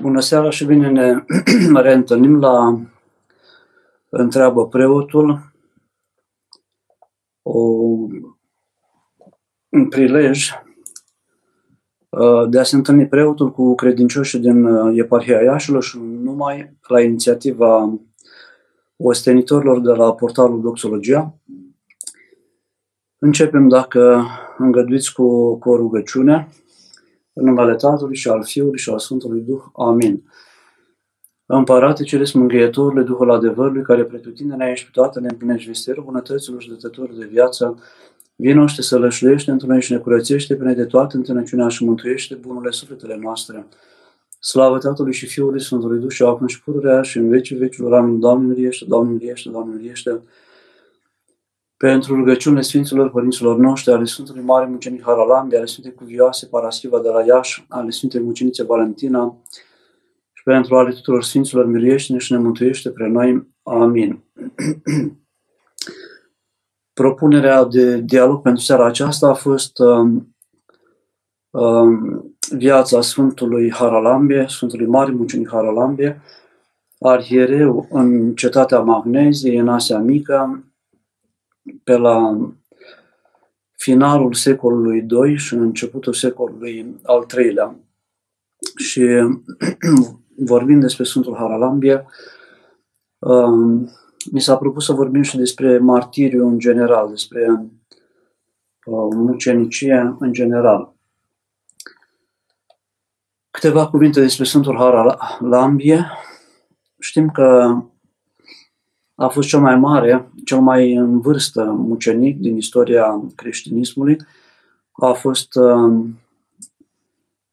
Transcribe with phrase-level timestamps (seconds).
[0.00, 1.24] Bună seara și bine ne
[1.82, 2.80] reîntâlnim la
[4.08, 5.52] Întreabă preotul,
[7.42, 7.58] o,
[9.68, 10.50] un prilej
[12.08, 17.00] uh, de a se întâlni preotul cu credincioșii din uh, eparhia Iașilor și numai la
[17.00, 17.98] inițiativa
[18.96, 21.34] ostenitorilor de la portalul Doxologia.
[23.18, 24.26] Începem, dacă
[24.58, 26.48] îngăduiți, cu, cu o rugăciune.
[27.40, 29.62] În numele Tatălui și al Fiului și al Sfântului Duh.
[29.72, 30.22] Amin.
[31.46, 36.68] Împărate Ceresc Mângâietorule, Duhul adevărului, care pretutindene ești pe toate, ne împlinești visterul bunătăților și
[36.68, 37.78] dătătorul de viață,
[38.36, 42.34] vino și te sălășluiește într noi și ne curățește pe de toate întâlnăciunea și mântuiește
[42.34, 43.66] bunurile sufletele noastre.
[44.40, 47.94] Slavă Tatălui și Fiului Sfântului Duh și acum și pururea și în vecii vecilor.
[47.94, 48.20] Amin.
[48.20, 50.22] Doamne miliește, Doamne miliește, Doamne miliește
[51.80, 57.08] pentru rugăciunile Sfinților Părinților noștri, ale Sfântului Mare Mucenic Haralambi, ale Sfintei Cuvioase Paraschiva de
[57.08, 59.36] la Iași, ale Sfintei Mucenițe Valentina
[60.32, 63.48] și pentru ale tuturor Sfinților miliește și ne mântuiește pre noi.
[63.62, 64.22] Amin.
[67.00, 70.36] Propunerea de dialog pentru seara aceasta a fost um,
[71.50, 76.20] um, viața Sfântului Haralambie, Sfântului Mare Mucenic Haralambie,
[76.98, 80.64] arhiereu în cetatea Magneziei, în Asia Mică,
[81.84, 82.48] pe la
[83.76, 87.76] finalul secolului II și începutul secolului al III-lea.
[88.76, 89.06] Și
[90.52, 92.06] vorbind despre Sfântul Haralambia,
[93.18, 93.90] um,
[94.32, 97.46] mi s-a propus să vorbim și despre martiriu în general, despre
[98.84, 100.94] uh, mucenicie în general.
[103.50, 106.06] Câteva cuvinte despre Sfântul Haralambie.
[106.98, 107.76] Știm că
[109.20, 114.16] a fost cel mai mare, cel mai în vârstă mucenic din istoria creștinismului.
[114.92, 116.04] A fost uh,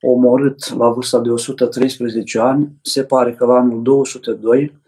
[0.02, 4.82] omorât la vârsta de 113 ani, se pare că la anul 202,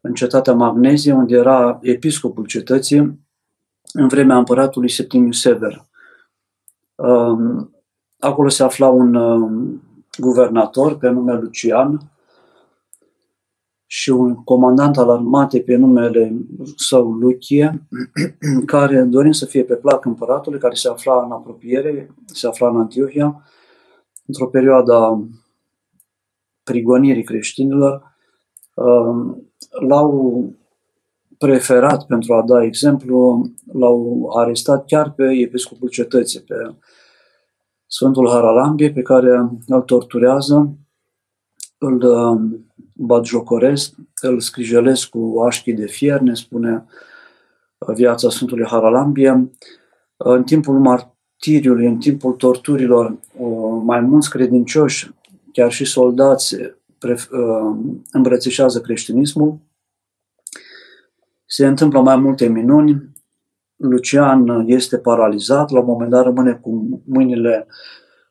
[0.00, 3.20] în cetatea Magnezie, unde era episcopul cetății,
[3.92, 5.86] în vremea împăratului Septimiu Sever.
[6.94, 7.66] Uh,
[8.18, 9.78] acolo se afla un uh,
[10.18, 12.11] guvernator pe nume Lucian,
[13.94, 16.36] și un comandant al armatei pe numele
[16.76, 17.86] său Luchie,
[18.66, 22.76] care, dorind să fie pe plac împăratului, care se afla în apropiere, se afla în
[22.76, 23.46] Antiohia,
[24.26, 25.28] într-o perioadă
[26.62, 28.16] prigonirii creștinilor,
[28.74, 29.52] um,
[29.88, 30.44] l-au
[31.38, 36.74] preferat, pentru a da exemplu, l-au arestat chiar pe episcopul cetății, pe
[37.86, 40.76] Sfântul Haralambie, pe care îl torturează,
[41.78, 42.71] îl um,
[43.04, 46.84] batjocoresc, îl scrijelesc cu așchii de fier, ne spune
[47.78, 49.50] uh, viața Sfântului Haralambie.
[50.16, 55.10] În timpul martiriului, în timpul torturilor, uh, mai mulți credincioși,
[55.52, 57.76] chiar și soldați, uh,
[58.10, 59.58] îmbrățișează creștinismul.
[61.46, 63.10] Se întâmplă mai multe minuni.
[63.76, 67.66] Lucian este paralizat, la un moment dat rămâne cu mâinile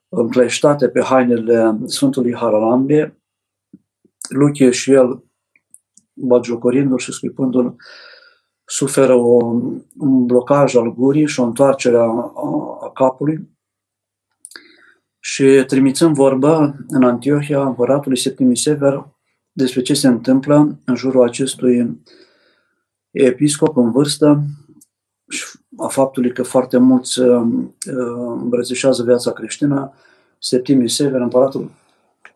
[0.09, 3.20] încleștate pe hainele Sfântului Haralambie,
[4.31, 5.23] Luche și el,
[6.13, 7.75] bagiocorindu-l și scuipându-l,
[8.65, 9.45] suferă o,
[9.97, 13.49] un blocaj al gurii și o întoarcere a, a, a capului.
[15.19, 19.07] Și trimițând vorba în Antiohia împăratului Septimi Sever
[19.51, 22.01] despre ce se întâmplă în jurul acestui
[23.11, 24.43] episcop în vârstă
[25.29, 25.45] și
[25.77, 27.41] a faptului că foarte mulți uh,
[27.93, 29.93] uh îmbrățișează viața creștină,
[30.39, 31.71] Septimi Sever, împăratul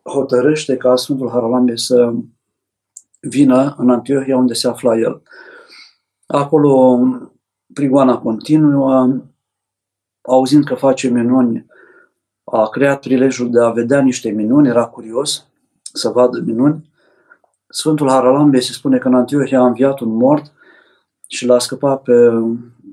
[0.06, 2.12] hotărăște ca Sfântul Haralambie să
[3.20, 5.22] vină în Antiohia unde se afla el.
[6.26, 6.98] Acolo
[7.72, 9.20] prigoana continuă,
[10.20, 11.66] auzind că face minuni,
[12.44, 15.46] a creat prilejul de a vedea niște minuni, era curios
[15.92, 16.90] să vadă minuni.
[17.68, 20.52] Sfântul Haralambie se spune că în Antiohia a înviat un mort
[21.26, 22.30] și l-a scăpat pe,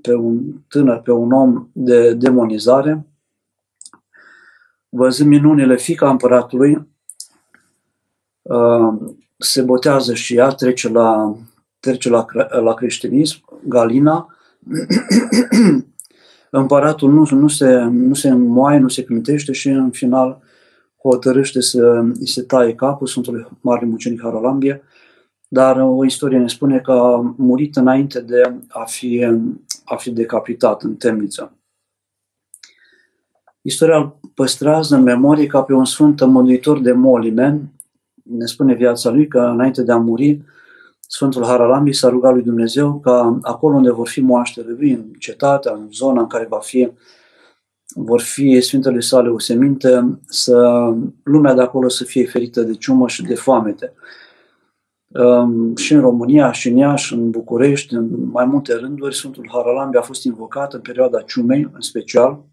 [0.01, 3.07] pe un tânăr, pe un om de demonizare.
[4.89, 6.92] Văzând minunile fica împăratului, Uh,
[9.37, 11.37] se botează și ea, trece la,
[11.79, 12.25] trece la,
[12.61, 14.35] la creștinism, Galina.
[16.49, 20.41] Împăratul nu, nu, se, nu se moaie, nu se clintește și în final
[21.01, 24.83] hotărâște să îi se taie capul Sfântului Mare Mucenic Haralambie,
[25.47, 29.27] dar o istorie ne spune că a murit înainte de a fi,
[29.85, 31.57] a fi decapitat în temniță.
[33.61, 37.72] Istoria îl păstrează în memorie ca pe un sfânt mântuitor de Molimen,
[38.23, 40.41] ne spune viața lui că înainte de a muri,
[40.99, 45.73] Sfântul Haralambi s-a rugat lui Dumnezeu ca acolo unde vor fi moaștele lui, în cetatea,
[45.73, 46.91] în zona în care va fi
[47.95, 50.89] vor fi Sfintele sale o seminte, să
[51.23, 53.93] lumea de acolo să fie ferită de ciumă și de foamete.
[55.07, 59.97] Um, și în România, și în Iași, în București, în mai multe rânduri, Sfântul Haralambi
[59.97, 62.43] a fost invocat în perioada ciumei, în special,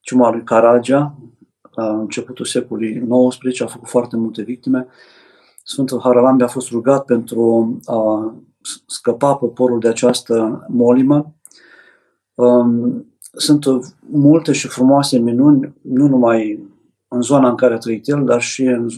[0.00, 1.14] ciuma lui Caragea,
[1.76, 3.06] la începutul secolului
[3.38, 4.86] XIX, a făcut foarte multe victime.
[5.62, 8.34] Sfântul Haralambi a fost rugat pentru a
[8.86, 11.34] scăpa poporul de această molimă.
[12.34, 13.64] Um, sunt
[14.00, 16.68] multe și frumoase minuni, nu numai
[17.08, 18.88] în zona în care a trăit el, dar și în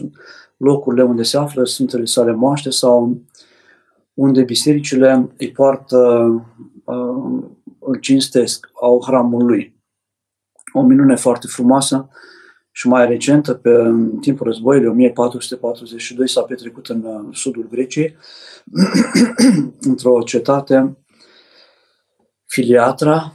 [0.57, 3.21] locurile unde se află Sfintele sale moaște sau
[4.13, 5.97] unde bisericile îi poartă,
[6.83, 7.43] uh,
[7.79, 9.75] îl cinstesc, au hramul lui.
[10.73, 12.09] O minune foarte frumoasă
[12.71, 18.15] și mai recentă, pe în timpul războiului 1442, s-a petrecut în uh, sudul Greciei,
[19.89, 20.97] într-o cetate,
[22.45, 23.33] Filiatra,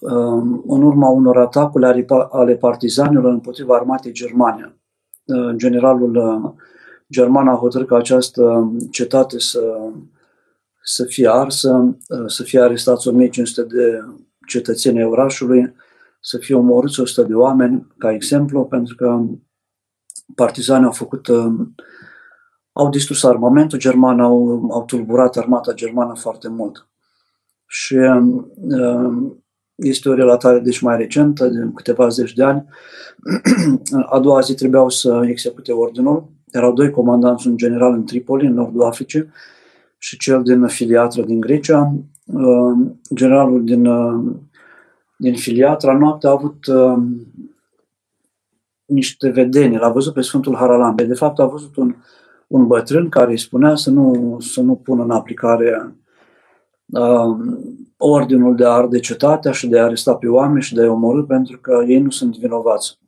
[0.00, 4.80] um, în urma unor atacuri ale partizanilor împotriva armatei germane.
[5.24, 6.52] Uh, generalul uh,
[7.12, 9.90] german a hotărât ca această cetate să,
[10.82, 14.04] să fie arsă, să fie arestați 1500 de
[14.46, 15.74] cetățeni orașului,
[16.26, 19.24] să fie omorâți 100 de oameni, ca exemplu, pentru că
[20.34, 21.54] partizanii au făcut, uh,
[22.72, 26.88] au distrus armamentul german, au, au tulburat armata germană foarte mult.
[27.66, 29.32] Și uh,
[29.74, 32.68] este o relatare deci mai recentă, de câteva zeci de ani.
[34.14, 36.28] A doua zi trebuiau să execute ordinul.
[36.50, 39.28] Erau doi comandanți, un general în Tripoli, în nordul Africii,
[39.98, 41.94] și cel din Filiatră din Grecia.
[42.24, 43.86] Uh, generalul din
[45.16, 47.02] din Filiatra, noaptea a avut uh,
[48.84, 51.04] niște vedeni, l-a văzut pe Sfântul Haralambe.
[51.04, 51.94] De fapt, a văzut un,
[52.46, 55.96] un bătrân care îi spunea să nu, să nu pună în aplicare
[56.86, 57.36] uh,
[57.96, 61.22] ordinul de a arde cetatea și de a aresta pe oameni și de a-i omorâ
[61.22, 62.98] pentru că ei nu sunt vinovați.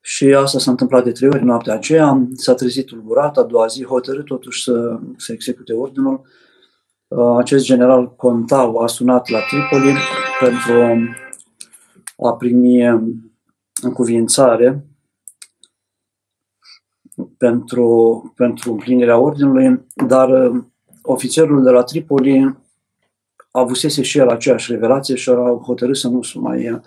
[0.00, 3.84] Și asta s-a întâmplat de trei ori noaptea aceea, s-a trezit tulburat, a doua zi
[3.84, 6.26] hotărât totuși să, să execute ordinul Uh,
[7.36, 9.94] acest general Contau a sunat la Tripoli
[10.40, 10.82] pentru
[12.16, 12.86] a primi
[13.82, 14.88] încuvințare
[17.38, 20.64] pentru, pentru împlinirea ordinului, dar uh,
[21.02, 22.56] ofițerul de la Tripoli
[23.50, 26.80] avusese și el aceeași revelație și a hotărât să nu se mai uh,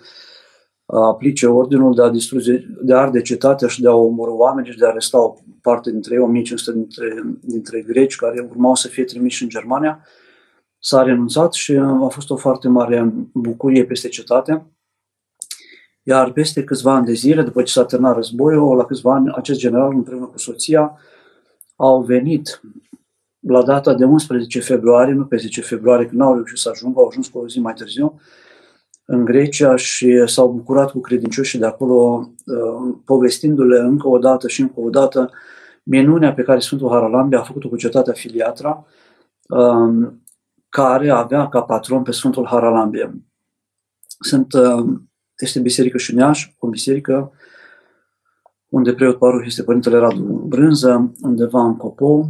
[0.86, 4.78] aplice ordinul de a, distruge, de a arde cetatea și de a omorâ oameni și
[4.78, 9.04] de a aresta o parte dintre ei, 1500 dintre, dintre greci care urmau să fie
[9.04, 10.06] trimiși în Germania.
[10.78, 14.66] S-a renunțat și a fost o foarte mare bucurie peste cetate.
[16.02, 19.58] Iar peste câțiva ani de zile, după ce s-a terminat războiul, la câțiva ani, acest
[19.58, 20.98] general împreună cu soția
[21.76, 22.60] au venit
[23.40, 27.06] la data de 11 februarie, nu pe 10 februarie, când n-au reușit să ajungă, au
[27.06, 28.20] ajuns cu o zi mai târziu,
[29.04, 34.60] în Grecia și s-au bucurat cu credincioșii de acolo, uh, povestindu-le încă o dată și
[34.60, 35.30] încă o dată
[35.82, 38.86] minunea pe care Sfântul Haralambia a făcut-o cu cetatea Filiatra,
[39.48, 40.22] um,
[40.68, 43.14] care avea ca patron pe Sfântul Haralambia.
[44.18, 47.32] Sunt, um, este biserică și Neaș, o biserică
[48.68, 52.28] unde preot paruh este Părintele Radu Brânză, undeva în Copou.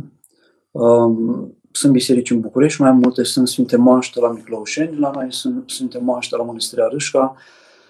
[0.71, 5.71] Um, sunt biserici în București, mai multe sunt Sfinte Moaște la Miclăușeni, la noi sunt
[5.71, 7.37] Sfinte Moaște la Mănăstirea Râșca,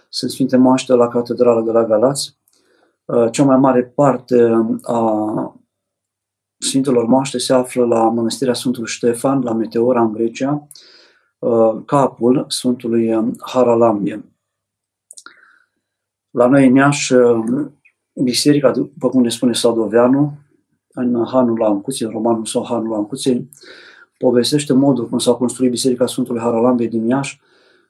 [0.08, 2.38] sunt Sfinte Moaște la Catedrala de la Galați.
[3.04, 5.56] Uh, cea mai mare parte a
[6.58, 10.68] Sfintelor Moaște se află la Mănăstirea Sfântului Ștefan, la Meteora, în Grecia,
[11.38, 14.24] uh, capul Sfântului Haralambie.
[16.30, 17.44] La noi în Iași, uh,
[18.22, 20.41] biserica, după cum ne spune Sadoveanu,
[20.92, 23.48] în Hanul la Ancuții, în romanul sau Hanul la Ancuții,
[24.18, 27.40] povestește modul cum s-a construit Biserica Sfântului Haralambie din Iași.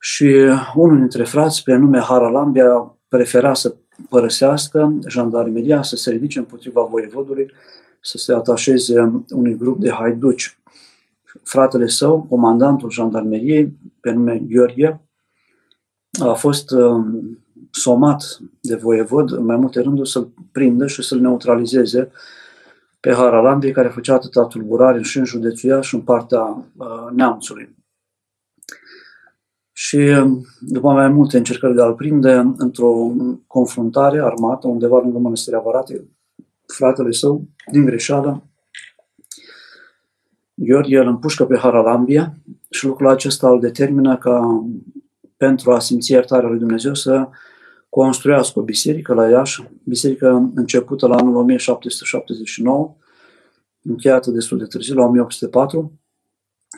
[0.00, 0.34] și
[0.74, 3.74] unul dintre frați, pe nume Haralambia, prefera să
[4.08, 7.52] părăsească jandarmeria, să se ridice împotriva voievodului,
[8.00, 10.57] să se atașeze unui grup de haiduci.
[11.48, 15.00] Fratele său, comandantul jandarmeriei, pe nume Gheorghe,
[16.20, 17.38] a fost um,
[17.70, 22.10] somat de voievod în mai multe rânduri să-l prindă și să-l neutralizeze
[23.00, 26.42] pe Haralambiei, care făcea atâta tulburare și în județul Iași și în partea
[26.76, 27.76] uh, neamțului.
[29.72, 33.12] Și um, după mai multe încercări de a-l prinde, într-o
[33.46, 36.08] confruntare armată, undeva lângă Mănăstirea Varate,
[36.66, 38.47] fratele său, din greșeală,
[40.58, 42.34] Gheorghe îl împușcă pe Haralambia
[42.70, 44.64] și lucrul acesta îl determină ca
[45.36, 47.28] pentru a simți iertarea lui Dumnezeu să
[47.88, 52.96] construiască o biserică la Iași, biserică începută la anul 1779,
[53.82, 55.92] încheiată destul de târziu, la 1804,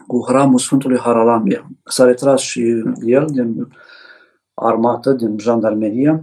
[0.06, 1.70] cu hramul Sfântului Haralambia.
[1.84, 2.60] S-a retras și
[3.04, 3.68] el din
[4.54, 6.22] armată, din jandarmerie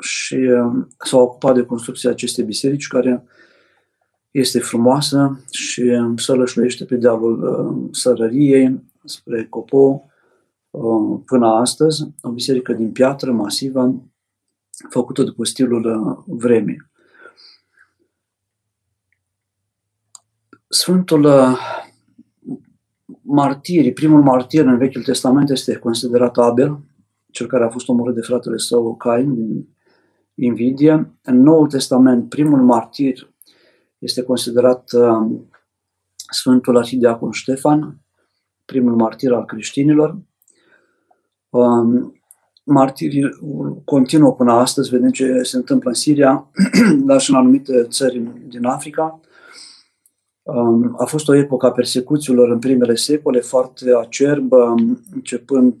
[0.00, 3.24] și uh, s-a ocupat de construcția acestei biserici, care
[4.30, 10.02] este frumoasă și uh, sălășluiește pe dealul uh, Sărăriei, spre Copo,
[11.24, 14.02] până astăzi, o biserică din piatră masivă,
[14.88, 16.90] făcută după stilul vremii.
[20.68, 21.26] Sfântul
[23.22, 26.78] martirii, primul martir în Vechiul Testament este considerat Abel,
[27.30, 29.68] cel care a fost omorât de fratele său Cain din
[30.34, 31.18] invidie.
[31.22, 33.32] În Noul Testament, primul martir
[33.98, 35.40] este considerat uh,
[36.30, 38.00] Sfântul Arhidiacon Ștefan,
[38.64, 40.18] primul martir al creștinilor.
[41.48, 42.12] Um,
[42.64, 43.28] martirii
[43.84, 46.50] continuă până astăzi, vedem ce se întâmplă în Siria,
[47.06, 49.20] dar și în anumite țări din Africa.
[50.42, 54.74] Um, a fost o epocă a persecuțiilor în primele secole foarte acerbă,
[55.14, 55.74] începând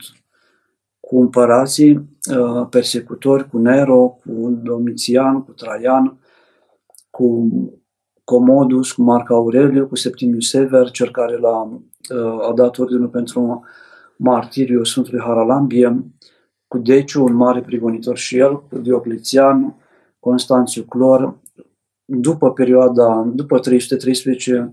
[1.00, 1.92] cu împărații
[2.38, 6.18] uh, persecutori, cu Nero, cu Domitian, cu Traian,
[7.10, 7.48] cu
[8.28, 13.64] Comodus, cu Marc Aureliu, cu Septimius Sever, cel care l-a, uh, a dat ordinul pentru
[14.16, 16.04] martiriu Sfântului Haralambie,
[16.66, 19.76] cu Deciu, un mare prigonitor și el, cu Diocletian,
[20.18, 21.38] Constanțiu Clor,
[22.04, 24.72] după perioada, după 313,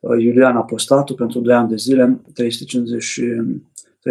[0.00, 3.20] uh, Iulian Apostatul, pentru 2 ani de zile, 350
[4.00, 4.02] 361-363,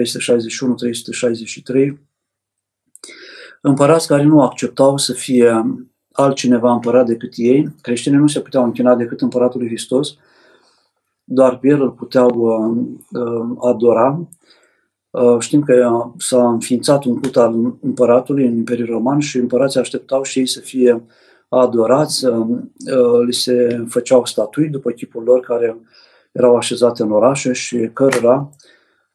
[3.62, 5.63] împărați care nu acceptau să fie
[6.13, 10.17] altcineva împărat decât ei, creștinii nu se puteau închina decât împăratul Hristos,
[11.24, 14.27] doar pe el îl puteau uh, uh, adora.
[15.10, 20.24] Uh, știm că s-a înființat un cult al împăratului în Imperiul Roman și împărații așteptau
[20.24, 21.03] și ei să fie
[21.50, 25.77] adorați, uh, uh, li se făceau statui după chipul lor care
[26.32, 28.50] erau așezate în orașe și cărora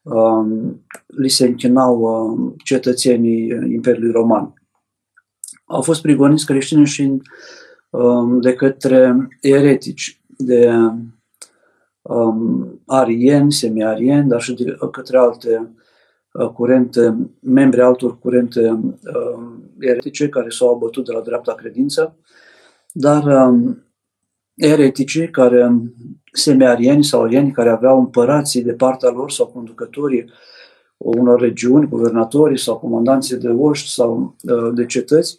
[0.09, 4.58] Um, li se închinau um, cetățenii Imperiului Roman.
[5.69, 7.23] Au fost prigoniți creștini și
[7.91, 10.71] um, de către eretici, de
[12.87, 15.75] arieni, semi-arieni, dar și de către alte
[16.33, 18.81] uh, curente, membri altor curente
[19.79, 22.17] eretice care s-au abătut de la dreapta credință,
[22.93, 23.53] dar
[24.55, 25.73] ereticii care
[26.33, 30.31] semiarieni sau arieni care aveau împărații de partea lor sau conducătorii
[30.97, 35.39] unor regiuni, guvernatorii sau comandanții de oști sau uh, de cetăți,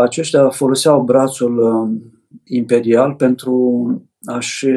[0.00, 2.00] aceștia foloseau brațul uh,
[2.44, 3.86] imperial pentru
[4.24, 4.68] a-și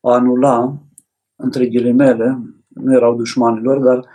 [0.00, 0.76] anula,
[1.36, 2.38] între ghilimele,
[2.68, 4.06] nu erau dușmanilor, dar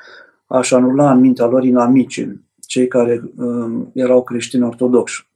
[0.46, 5.28] a-și anula în mintea lor inamicii, cei care uh, erau creștini ortodoxi.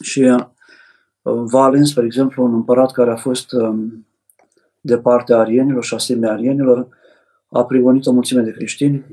[0.00, 0.34] Și
[1.22, 4.06] Valens, spre exemplu, un împărat care a fost um,
[4.80, 6.88] de partea arienilor și a semi-arienilor,
[7.48, 9.04] a prigonit o mulțime de creștini,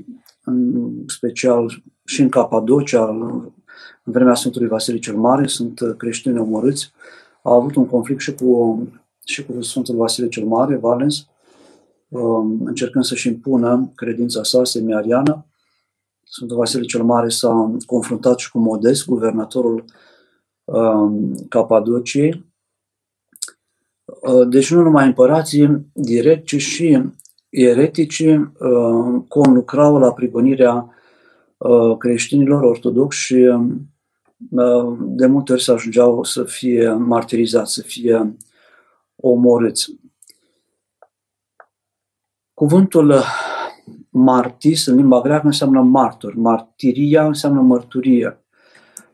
[0.44, 3.18] în special și în Capadocia,
[4.08, 6.92] în vremea Sfântului Vasile cel Mare, sunt creștini omorâți.
[7.44, 8.82] A avut un conflict și cu,
[9.26, 11.28] și cu Sfântul Vasile cel Mare, Valens,
[12.08, 15.46] um, încercând să-și impună credința sa semi-ariană.
[16.24, 19.84] Sfântul Vasile cel Mare s-a confruntat și cu Modest, guvernatorul
[20.68, 22.46] Um, Capadociei.
[24.06, 27.04] Uh, deci nu numai împărații direct, ci și
[27.50, 30.90] ereticii uh, conlucrau la prigonirea
[31.58, 33.90] uh, creștinilor ortodoxi și um,
[35.00, 38.38] de multe ori se ajungeau să fie martirizați, să fie
[39.16, 40.00] omorâți.
[42.54, 43.24] Cuvântul
[44.10, 48.42] martis în limba greacă înseamnă martor, martiria înseamnă mărturie.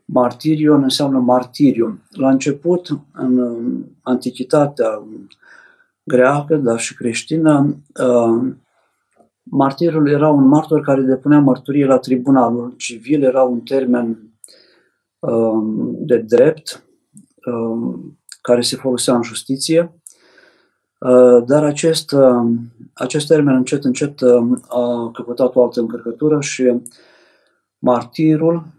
[0.04, 2.02] Martirion înseamnă martirium.
[2.10, 5.02] La început, în antichitatea
[6.02, 8.52] greacă, dar și creștină, uh,
[9.42, 14.33] martirul era un martor care depunea mărturie la tribunalul civil, era un termen uh,
[16.06, 16.84] de drept
[17.46, 17.94] uh,
[18.40, 19.98] care se folosea în justiție,
[21.46, 22.14] dar acest,
[22.92, 24.18] acest termen încet, încet
[24.68, 26.80] a căpătat o altă încărcătură și
[27.78, 28.74] martirul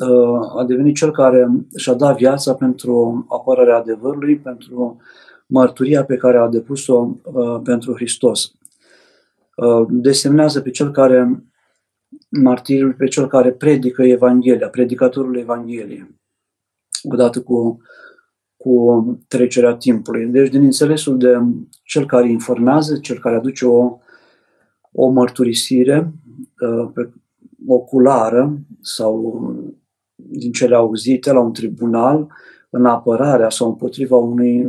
[0.00, 4.96] Uh, a devenit cel care și-a dat viața pentru apărarea adevărului, pentru
[5.46, 8.52] mărturia pe care a depus-o uh, pentru Hristos.
[9.56, 11.44] Uh, desemnează pe cel care,
[12.40, 16.20] martirul, pe cel care predică Evanghelia, predicatorul Evangheliei,
[17.02, 17.80] odată cu,
[18.56, 20.26] cu trecerea timpului.
[20.26, 21.38] Deci, din înțelesul de
[21.84, 23.98] cel care informează, cel care aduce o,
[24.92, 26.12] o mărturisire
[26.94, 27.10] pe
[27.66, 29.42] oculară sau
[30.14, 32.28] din cele auzite la un tribunal
[32.70, 34.64] în apărarea sau împotriva unui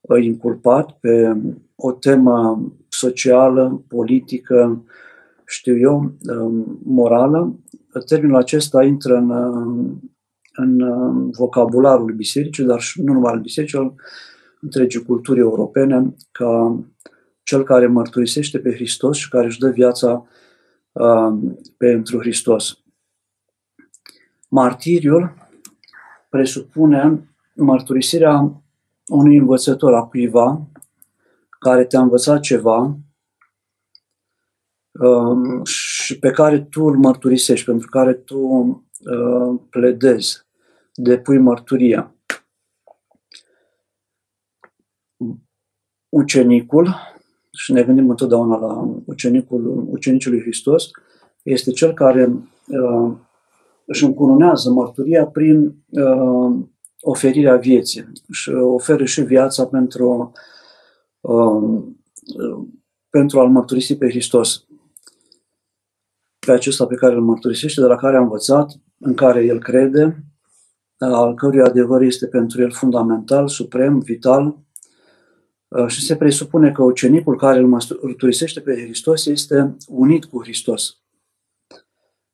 [0.00, 1.36] uh, inculpat pe
[1.76, 4.84] o temă socială, politică,
[5.50, 7.58] știu eu, um, morală,
[8.06, 9.30] termenul acesta intră în,
[10.52, 10.80] în
[11.30, 13.94] vocabularul bisericii, dar și nu numai al bisericii, al
[14.60, 16.78] întregii culturi europene, ca
[17.42, 20.26] cel care mărturisește pe Hristos și care își dă viața
[20.92, 22.78] uh, pentru Hristos.
[24.48, 25.34] Martiriul
[26.28, 28.62] presupune mărturisirea
[29.06, 30.66] unui învățător a cuiva
[31.58, 32.98] care te-a învățat ceva
[35.00, 40.46] um, și pe care tu îl mărturisești, pentru care tu uh, pledezi,
[40.94, 42.14] depui mărturia.
[46.08, 46.94] Ucenicul,
[47.52, 50.90] și ne gândim întotdeauna la ucenicul, ucenicul lui Hristos,
[51.42, 52.32] este cel care
[52.66, 53.12] uh,
[53.84, 56.58] își încununează mărturia prin uh,
[57.00, 60.32] oferirea vieții și oferă și viața pentru,
[61.20, 61.82] uh,
[63.10, 64.64] pentru a-L mărturisi pe Hristos.
[66.46, 70.24] Pe acesta pe care îl mărturisește, de la care a învățat, în care el crede,
[70.98, 74.58] al cărui adevăr este pentru el fundamental, suprem, vital,
[75.68, 80.98] uh, și se presupune că ucenicul care îl mărturisește pe Hristos este unit cu Hristos.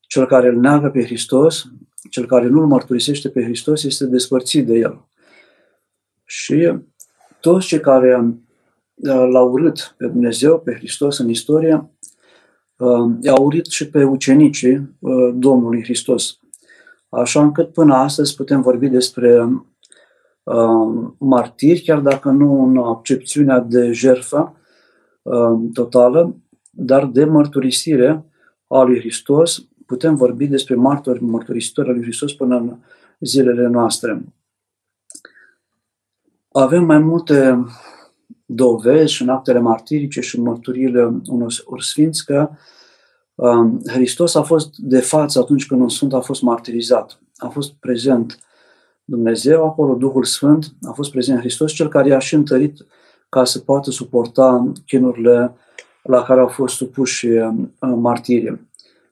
[0.00, 1.64] Cel care îl neagă pe Hristos,
[2.10, 5.08] cel care nu îl mărturisește pe Hristos, este despărțit de el.
[6.24, 6.78] Și
[7.40, 11.90] toți cei care uh, l-au urât pe Dumnezeu, pe Hristos în istorie,
[12.76, 16.38] uh, i-au urât și pe ucenicii uh, Domnului Hristos.
[17.08, 19.48] Așa încât până astăzi putem vorbi despre
[21.18, 24.56] martiri, chiar dacă nu în accepțiunea de jertfă
[25.72, 26.36] totală,
[26.70, 28.24] dar de mărturisire
[28.66, 32.76] a lui Hristos putem vorbi despre martori, mărturisitori al lui Hristos până în
[33.20, 34.24] zilele noastre.
[36.52, 37.64] Avem mai multe
[38.46, 42.48] dovezi și în actele martirice și în mărturiile unor sfinți că
[43.34, 47.20] um, Hristos a fost de față atunci când un sfânt a fost martirizat.
[47.36, 48.38] A fost prezent
[49.04, 52.86] Dumnezeu, acolo Duhul Sfânt, a fost prezent Hristos, cel care i-a și întărit
[53.28, 55.54] ca să poată suporta chinurile
[56.02, 58.66] la care au fost supuși um, martirii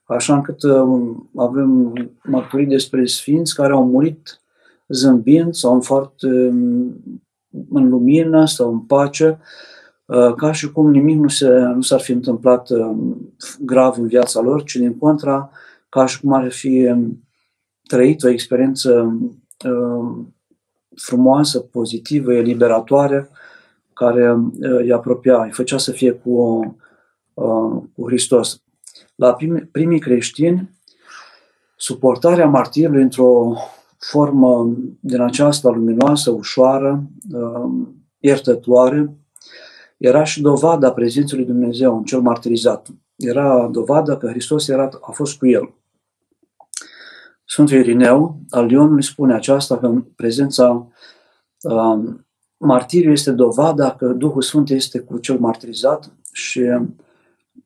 [0.05, 4.41] așa încât um, avem mărturii despre sfinți care au murit
[4.89, 6.95] zâmbind sau în foarte um,
[7.71, 9.39] în lumină sau în pace,
[10.05, 14.41] uh, ca și cum nimic nu, se, nu s-ar fi întâmplat um, grav în viața
[14.41, 15.51] lor, ci din contra,
[15.89, 16.95] ca și cum ar fi
[17.87, 19.19] trăit o experiență
[20.97, 23.31] frumoasă, pozitivă, eliberatoare,
[23.93, 26.61] care uh, îi apropia, îi făcea să fie cu,
[27.35, 28.63] uh, cu Hristos.
[29.15, 29.37] La
[29.71, 30.71] primii creștini,
[31.77, 33.57] suportarea martirului într-o
[34.11, 39.17] formă din aceasta luminoasă, ușoară, um, iertătoare,
[39.97, 42.89] era și dovada prezenței lui Dumnezeu în cel martirizat.
[43.17, 45.75] Era dovada că Hristos era, a fost cu el.
[47.45, 50.89] Sfântul Irineu al Lionului spune aceasta că în prezența
[51.63, 56.61] um, martiriului este dovada că Duhul Sfânt este cu cel martirizat și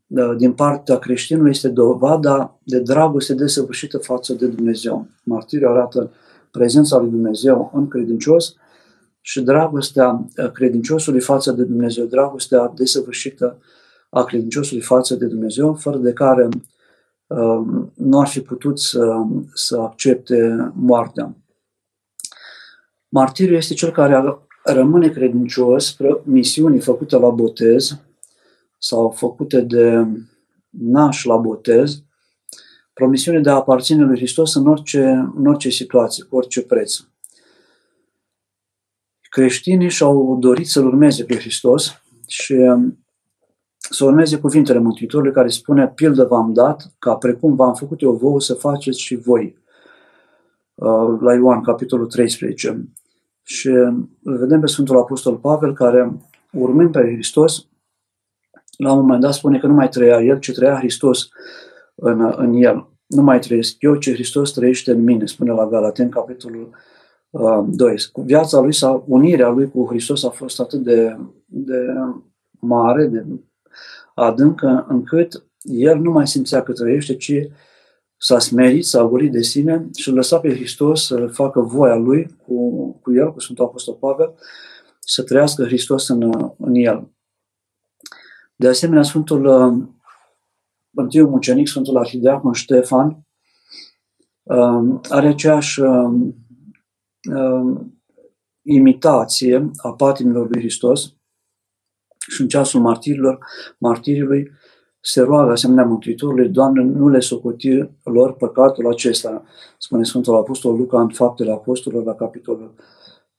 [0.07, 5.07] da, din partea creștinului este dovada de dragoste desăvârșită față de Dumnezeu.
[5.22, 6.11] Martiriul arată
[6.51, 8.55] prezența lui Dumnezeu în credincios
[9.21, 13.59] și dragostea credinciosului față de Dumnezeu, dragostea desăvârșită
[14.11, 16.49] a credinciosului față de Dumnezeu, fără de care
[17.27, 17.61] uh,
[17.95, 21.37] nu ar fi putut să, să accepte moartea.
[23.09, 27.99] Martiriul este cel care rămâne credincios misiunii făcute la botez,
[28.79, 30.07] sau făcute de
[30.69, 32.03] naș la botez,
[32.99, 35.03] promisiune de a aparține lui Hristos în orice,
[35.37, 36.97] în orice situație, cu orice preț.
[39.21, 42.55] Creștinii și-au dorit să-L urmeze pe Hristos și
[43.77, 48.41] să urmeze cuvintele Mântuitorului care spune, pildă v-am dat, ca precum v-am făcut eu vouă
[48.41, 49.59] să faceți și voi.
[50.75, 52.89] Uh, la Ioan, capitolul 13.
[53.43, 53.69] Și
[54.23, 56.17] îl vedem pe Sfântul Apostol Pavel care,
[56.53, 57.67] urmând pe Hristos,
[58.77, 61.29] la un moment dat spune că nu mai trăia el, ci trăia Hristos
[62.01, 62.89] în, în el.
[63.07, 66.71] Nu mai trăiesc eu, ci Hristos trăiește în mine, spune la Galaten, capitolul
[67.31, 67.97] uh, 2.
[68.15, 71.79] Viața lui sau unirea lui cu Hristos a fost atât de, de
[72.51, 73.25] mare, de
[74.15, 77.33] adâncă, încât el nu mai simțea că trăiește, ci
[78.17, 82.91] s-a smerit, s-a golit de sine și lăsa pe Hristos să facă voia lui cu,
[83.03, 84.35] cu el, cu Sfântul Apostol Pavel,
[85.01, 87.11] să trăiască Hristos în, în el.
[88.57, 89.89] De asemenea, Sfântul uh,
[90.99, 93.27] întâiul mucenic, Sfântul Arhideacon Ștefan,
[94.43, 96.35] um, are aceeași um,
[97.35, 98.01] um,
[98.63, 101.13] imitație a patimilor lui Hristos
[102.29, 103.39] și în ceasul martirilor,
[103.79, 104.51] martirilor
[105.01, 109.45] se roagă asemenea Mântuitorului, Doamne, nu le socoti lor păcatul acesta,
[109.79, 112.75] spune Sfântul Apostol Luca în Faptele Apostolilor la capitolul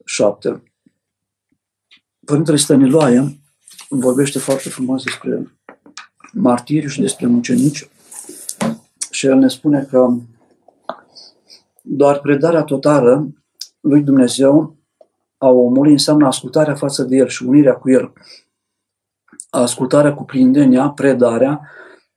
[0.06, 0.63] 7.
[2.26, 3.39] Părintele Stăniloae
[3.89, 5.59] vorbește foarte frumos despre
[6.34, 7.89] martiri și despre mucenici
[9.10, 10.13] și el ne spune că
[11.82, 13.28] doar predarea totală
[13.80, 14.76] lui Dumnezeu
[15.38, 18.13] a omului înseamnă ascultarea față de el și unirea cu el.
[19.50, 21.62] Ascultarea cuprinde în ea predarea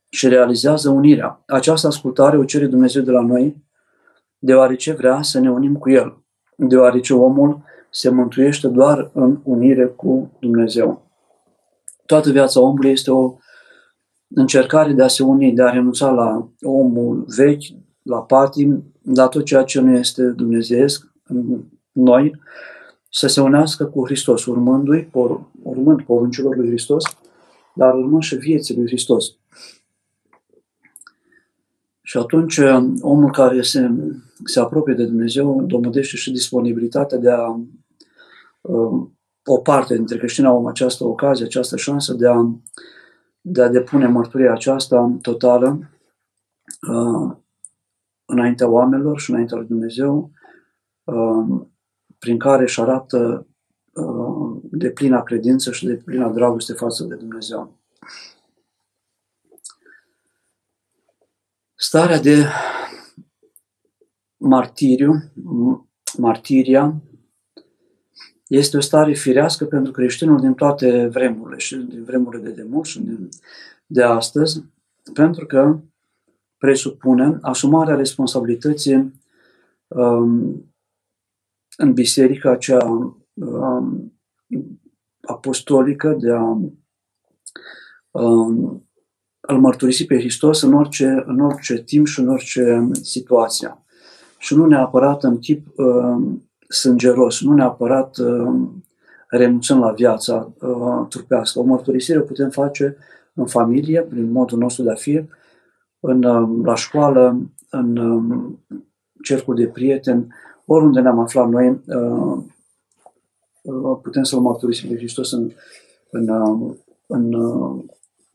[0.09, 1.43] și realizează unirea.
[1.47, 3.63] Această ascultare o cere Dumnezeu de la noi,
[4.37, 6.23] deoarece vrea să ne unim cu El,
[6.55, 11.11] deoarece omul se mântuiește doar în unire cu Dumnezeu.
[12.05, 13.35] Toată viața omului este o
[14.33, 17.63] încercare de a se uni, de a renunța la omul vechi,
[18.01, 18.83] la patim,
[19.15, 22.39] la tot ceea ce nu este dumnezeiesc în noi,
[23.09, 27.03] să se unească cu Hristos, urmându-i, por, urmând poruncilor lui Hristos,
[27.75, 29.35] dar urmând și vieții lui Hristos.
[32.01, 32.59] Și atunci
[33.01, 33.91] omul care se,
[34.43, 37.59] se apropie de Dumnezeu domodește și disponibilitatea de a
[38.61, 42.55] um, o parte dintre creștini au această ocazie, această șansă de a,
[43.45, 45.89] de a depune mărturia aceasta totală
[46.89, 47.37] uh,
[48.25, 50.31] înaintea oamenilor și înaintea lui Dumnezeu,
[51.03, 51.67] uh,
[52.19, 53.47] prin care își arată
[53.93, 57.77] uh, de plină credință și de plină dragoste față de Dumnezeu.
[61.75, 62.45] Starea de
[64.37, 65.13] martiriu,
[66.17, 67.01] martiria,
[68.47, 72.99] este o stare firească pentru creștinul din toate vremurile, și din vremurile de demult și
[72.99, 73.29] din,
[73.85, 74.63] de astăzi,
[75.13, 75.79] pentru că
[76.57, 79.21] presupune asumarea responsabilității
[79.87, 80.73] um,
[81.77, 84.13] în biserica acea um,
[85.21, 86.57] apostolică de a
[88.11, 88.83] um,
[89.39, 93.77] îl mărturisi pe Hristos în orice, în orice timp și în orice situație.
[94.37, 98.53] Și nu neapărat în tip um, sângeros, nu neapărat uh,
[99.27, 101.59] renunțăm la viața uh, trupească.
[101.59, 102.97] O mărturisire o putem face
[103.33, 105.25] în familie, prin modul nostru de a fi,
[105.99, 108.51] în, uh, la școală, în uh,
[109.21, 110.27] cercul de prieteni,
[110.65, 112.43] oriunde ne-am aflat noi, uh,
[113.61, 115.51] uh, putem să-L mărturisim pe Hristos în,
[116.09, 116.75] în, uh,
[117.07, 117.83] în, uh,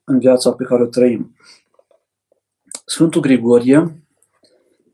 [0.05, 1.35] în viața pe care o trăim.
[2.85, 4.08] Sfântul Grigorie,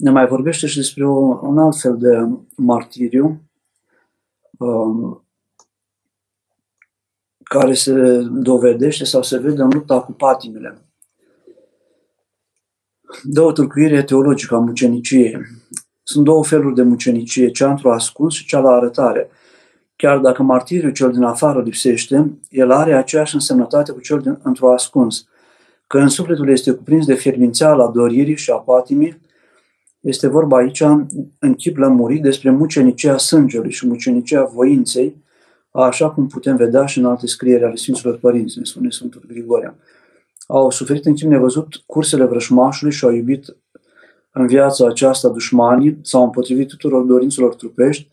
[0.04, 3.40] ne mai vorbește și despre o, un alt fel de martiriu
[4.58, 5.24] um,
[7.42, 7.92] care se
[8.30, 10.78] dovedește sau se vede în lupta cu patimile.
[13.22, 15.40] Dă o tâlcuire teologică a muceniciei.
[16.02, 19.30] Sunt două feluri de mucenicie, cea într-o ascuns și cea la arătare.
[19.96, 24.72] Chiar dacă martiriul cel din afară lipsește, el are aceeași însemnătate cu cel din, într-o
[24.72, 25.28] ascuns,
[25.86, 29.22] că în sufletul este cuprins de fierbințeala doririi și a patimii,
[30.04, 30.80] este vorba aici,
[31.38, 35.16] în chip lămurit, despre mucenicia sângelui și mucenicia voinței,
[35.70, 39.74] așa cum putem vedea și în alte scrieri ale Sfinților Părinți, ne spune Sfântul Grigoria.
[40.46, 43.56] Au suferit în chip nevăzut cursele vrășmașului și au iubit
[44.32, 48.08] în viața aceasta dușmanii, s-au împotrivit tuturor dorințelor trupești,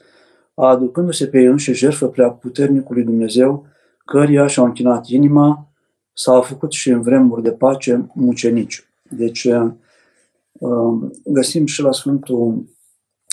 [0.54, 3.65] aducându-se pe ei înși jertfă prea puternicului Dumnezeu,
[4.06, 5.71] căruia și-au închinat inima,
[6.13, 8.86] s-au făcut și în vremuri de pace mucenici.
[9.10, 9.81] Deci, Um,
[11.26, 12.65] găsim și la Sfântul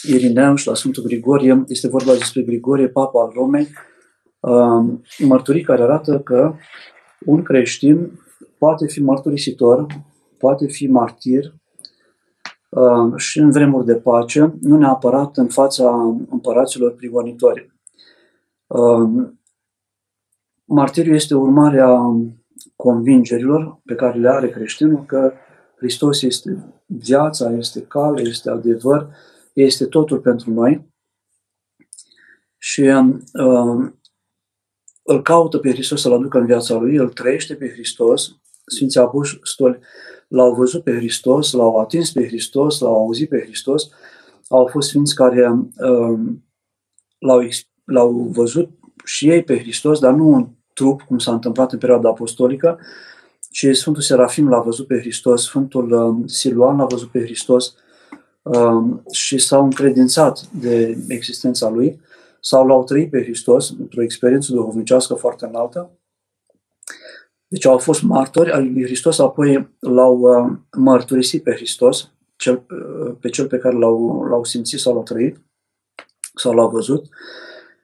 [0.02, 3.68] Irineu și la Sfântul Grigorie, este vorba despre Grigorie, papa al Romei,
[4.40, 6.54] um, mărturii care arată că
[7.24, 8.20] un creștin
[8.58, 9.86] poate fi mărturisitor,
[10.38, 11.54] poate fi martir
[12.68, 17.76] um, și în vremuri de pace, nu neapărat în fața împăraților prigonitori.
[20.64, 22.00] Martiriul este urmarea
[22.76, 25.32] convingerilor pe care le are creștinul că
[25.78, 29.08] Hristos este viața, este cale, este adevăr,
[29.52, 30.86] este totul pentru noi.
[32.58, 33.92] Și uh,
[35.02, 38.36] îl caută pe Hristos să-L aducă în viața lui, îl trăiește pe Hristos.
[38.66, 39.78] Sfinții Apostoli
[40.28, 43.88] l-au văzut pe Hristos, l-au atins pe Hristos, l-au auzit pe Hristos.
[44.48, 46.18] Au fost sfinți care uh,
[47.18, 47.42] l-au,
[47.84, 48.70] l-au văzut
[49.04, 52.78] și ei pe Hristos, dar nu în trup, cum s-a întâmplat în perioada apostolică,
[53.50, 57.74] și Sfântul Serafim l-a văzut pe Hristos, Sfântul um, Siluan l-a văzut pe Hristos
[58.42, 62.00] um, și s-au încredințat de existența lui
[62.40, 65.90] sau l-au trăit pe Hristos într-o experiență duhovnicească foarte înaltă
[67.48, 73.14] Deci au fost martori al lui Hristos, apoi l-au uh, mărturisit pe Hristos, cel, uh,
[73.20, 75.40] pe cel pe care l-au, l-au simțit sau l-au trăit
[76.34, 77.08] sau l-au văzut.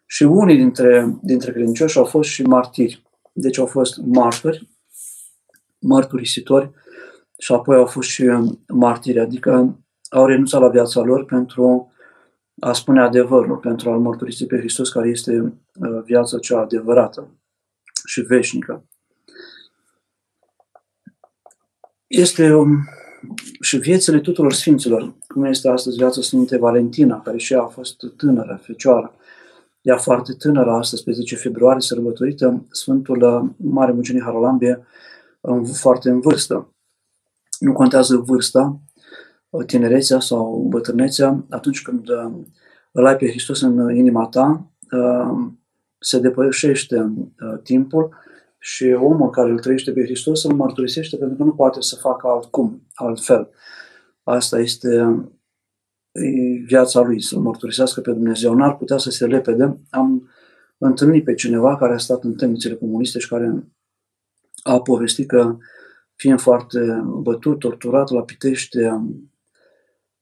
[0.06, 3.02] Și unii dintre, dintre credincioși au fost și martiri.
[3.32, 4.68] Deci au fost martori,
[5.86, 6.70] mărturisitori
[7.38, 8.24] și apoi au fost și
[8.68, 11.92] martiri, adică au renunțat la viața lor pentru
[12.60, 17.28] a spune adevărul, pentru a-L mărturisi pe Hristos, care este uh, viața cea adevărată
[18.04, 18.84] și veșnică.
[22.06, 22.88] Este um,
[23.60, 28.04] și viețile tuturor sfinților, cum este astăzi viața Sfintei Valentina, care și ea a fost
[28.16, 29.14] tânără, fecioară.
[29.80, 34.86] Ea foarte tânără, astăzi, pe 10 februarie, sărbătorită, Sfântul uh, Mare Mucenic Haralambie,
[35.72, 36.74] foarte în vârstă.
[37.58, 38.80] Nu contează vârsta,
[39.66, 42.32] tinerețea sau bătrânețea, atunci când uh,
[42.92, 45.52] îl ai pe Hristos în inima ta, uh,
[45.98, 48.14] se depășește uh, timpul
[48.58, 52.26] și omul care îl trăiește pe Hristos îl mărturisește pentru că nu poate să facă
[52.26, 53.50] altcum, altfel.
[54.22, 55.24] Asta este
[56.66, 58.54] viața lui, să-L mărturisească pe Dumnezeu.
[58.54, 59.80] N-ar putea să se lepede.
[59.90, 60.28] Am
[60.78, 63.64] întâlnit pe cineva care a stat în temnițele comuniste și care
[64.66, 65.56] a povestit că
[66.14, 68.78] fiind foarte bătut, torturat la Pitești,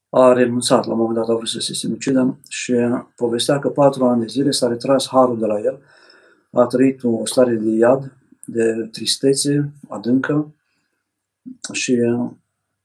[0.09, 2.75] a renunțat, la un moment dat a vrut să se sinucidă și
[3.17, 5.81] povestea că patru ani de zile s-a retras harul de la el,
[6.51, 10.55] a trăit o stare de iad, de tristețe adâncă
[11.73, 11.97] și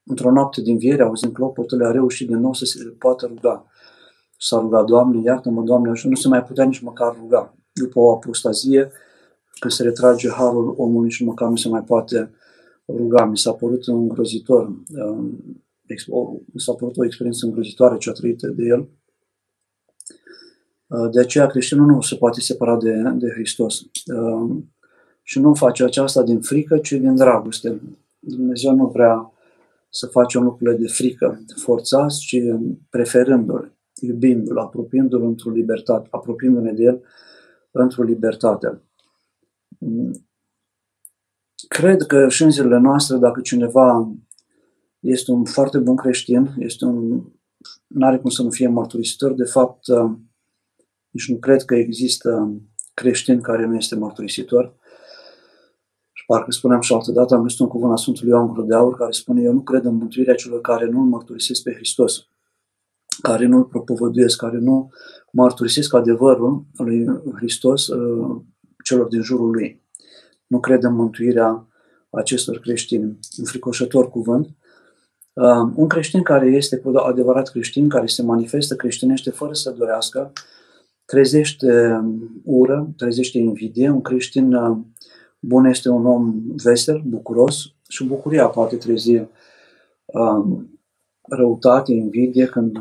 [0.04, 3.66] într-o noapte din viere, auzind clopotele, a reușit din nou să se poată ruga.
[4.40, 7.54] S-a rugat, Doamne, iartă-mă, Doamne, așa nu se mai putea nici măcar ruga.
[7.74, 8.92] După o apostazie,
[9.60, 12.32] când se retrage harul omului și măcar nu se mai poate
[12.88, 13.26] ruga.
[13.26, 14.72] Mi s-a părut îngrozitor
[16.54, 18.90] mi s-a părut o experiență îngrozitoare ce a trăit de el.
[20.88, 23.80] Uh, de aceea creștinul nu se poate separa de, de Hristos.
[23.80, 24.58] Uh,
[25.24, 27.82] și nu face aceasta din frică, ci din dragoste.
[28.20, 29.32] Dumnezeu nu vrea
[29.90, 32.38] să facem lucrurile de frică, forțați, ci
[32.90, 37.02] preferându-L, iubindu-L, apropiindu-L într-o libertate, apropiindu-ne de El
[37.72, 38.82] într-o libertate.
[41.68, 44.16] Cred că și în zilele noastre, dacă cineva
[45.00, 47.24] este un foarte bun creștin, este un,
[47.88, 49.34] nu are cum să nu fie mărturisitor.
[49.34, 50.12] De fapt, uh,
[51.10, 52.62] nici nu cred că există
[52.94, 54.76] creștin care nu este mărturisitor.
[56.12, 58.76] Și parcă spuneam și altă dată, am văzut un cuvânt a Sfântului Ioan Gură de
[58.76, 62.28] Aur care spune eu nu cred în mântuirea celor care nu-L mărturisesc pe Hristos,
[63.22, 64.92] care nu-L propovăduiesc, care nu
[65.32, 68.42] mărturisesc adevărul lui Hristos uh,
[68.88, 69.82] celor din jurul Lui.
[70.48, 71.68] Nu cred în mântuirea
[72.10, 73.20] acestor creștini.
[73.38, 74.48] Un fricoșător cuvânt.
[75.34, 80.32] Uh, un creștin care este cu adevărat creștin, care se manifestă creștinește fără să dorească,
[81.06, 83.90] trezește um, ură, trezește invidie.
[83.90, 84.78] Un creștin uh,
[85.40, 89.28] bun este un om vesel, bucuros și bucuria poate trezi uh,
[91.22, 92.78] răutate, invidie, când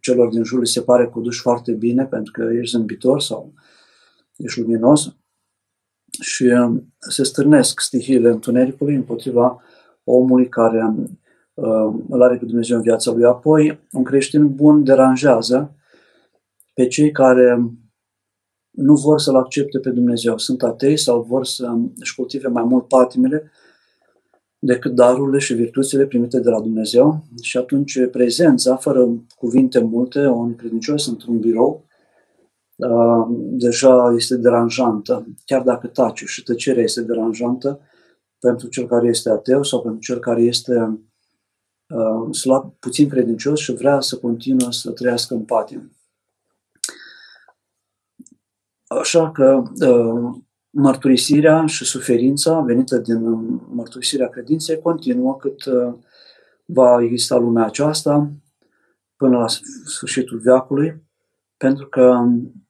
[0.00, 3.52] celor din jur se pare că o duci foarte bine pentru că ești zâmbitor sau
[4.36, 5.16] ești luminos
[6.20, 9.62] și um, se stârnesc stihiile întunericului împotriva
[10.04, 10.94] omului care
[11.54, 13.24] Uh, îl are pe Dumnezeu în viața lui.
[13.24, 15.74] Apoi, un creștin bun deranjează
[16.72, 17.70] pe cei care
[18.70, 20.38] nu vor să-L accepte pe Dumnezeu.
[20.38, 23.50] Sunt atei sau vor să își cultive mai mult patimile
[24.58, 27.24] decât darurile și virtuțile primite de la Dumnezeu.
[27.42, 31.93] Și atunci prezența, fără cuvinte multe, un credincios într-un birou, uh,
[33.36, 37.80] deja este deranjantă, chiar dacă tace și tăcerea este deranjantă
[38.38, 41.00] pentru cel care este ateu sau pentru cel care este
[41.88, 45.92] uh, slab, puțin credincios și vrea să continuă să trăiască în patim.
[48.86, 50.36] Așa că uh,
[50.70, 53.20] mărturisirea și suferința venită din
[53.74, 55.94] mărturisirea credinței continuă cât uh,
[56.64, 58.30] va exista lumea aceasta
[59.16, 59.46] până la
[59.84, 61.02] sfârșitul veacului,
[61.56, 62.63] pentru că uh,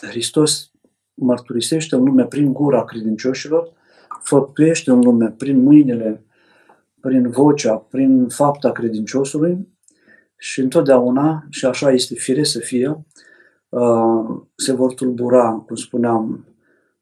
[0.00, 0.70] Hristos
[1.14, 3.72] mărturisește în lume prin gura credincioșilor,
[4.22, 6.22] făptuiește în lume prin mâinile
[7.00, 9.68] prin vocea, prin fapta credinciosului
[10.36, 13.04] și întotdeauna, și așa este fire să fie,
[13.68, 16.46] uh, se vor tulbura, cum spuneam,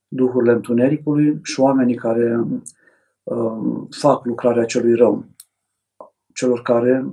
[0.09, 2.47] duhurile întunericului și oamenii care
[3.23, 5.25] uh, fac lucrarea celui rău,
[6.35, 7.07] celor care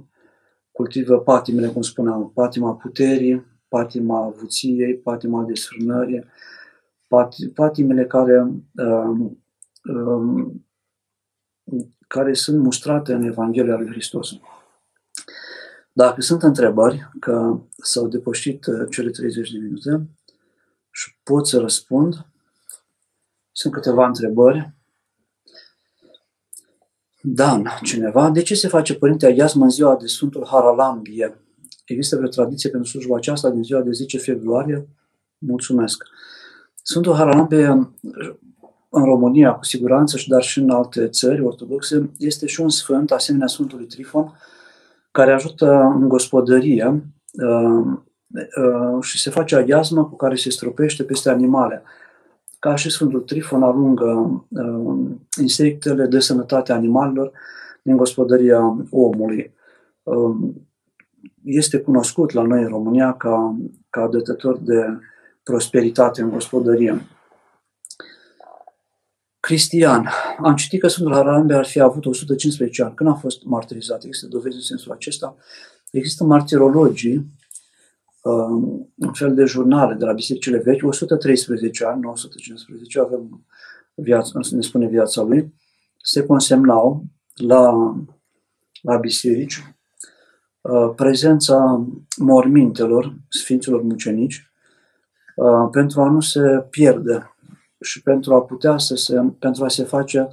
[0.71, 6.25] cultivă patimile, cum spuneam, patima puterii, patima avuției, patima desfrânării,
[7.53, 9.31] patimile care uh,
[9.83, 10.51] uh,
[12.07, 14.29] care sunt mustrate în Evanghelia lui Hristos.
[15.91, 20.09] Dacă sunt întrebări, că s-au depășit uh, cele 30 de minute
[20.91, 22.25] și pot să răspund,
[23.51, 24.73] Sunt câteva întrebări.
[27.21, 31.42] Dan, cineva, de ce se face Părinte Aghiazm în ziua de Sfântul Haralambie?
[31.85, 34.87] Există vreo tradiție pentru slujba aceasta din ziua de 10 februarie?
[35.37, 36.03] Mulțumesc.
[36.81, 37.91] Sfântul Haralambie
[38.89, 43.11] în România, cu siguranță, și dar și în alte țări ortodoxe, este și un sfânt,
[43.11, 44.33] asemenea Sfântului Trifon,
[45.11, 47.97] care ajută în gospodărie uh,
[48.33, 51.83] uh, și se face aghiazmă cu care se stropește peste animale.
[52.59, 57.31] Ca și Sfântul Trifon alungă uh, insectele de sănătate animalelor
[57.81, 59.53] din gospodăria omului.
[61.43, 63.57] Este cunoscut la noi în România ca,
[63.89, 64.99] ca dătător de
[65.43, 67.07] prosperitate în gospodărie.
[69.39, 70.09] Cristian.
[70.37, 72.93] Am citit că Sfântul Harambe ar fi avut 115 ani.
[72.95, 74.03] Când a fost martirizat?
[74.03, 75.35] Există dovezi în sensul acesta?
[75.91, 77.25] Există martirologii,
[78.23, 83.45] um, un fel de jurnale de la bisericile vechi, 113 ani, nu 115, avem
[83.95, 85.53] viața, ne spune viața lui,
[86.01, 87.03] se consemnau
[87.33, 87.95] la,
[88.81, 89.72] la biserici uh,
[90.95, 91.85] prezența
[92.17, 94.51] mormintelor Sfinților Mucenici
[95.35, 97.35] uh, pentru a nu se pierde
[97.81, 100.29] și pentru a putea să se, pentru a se face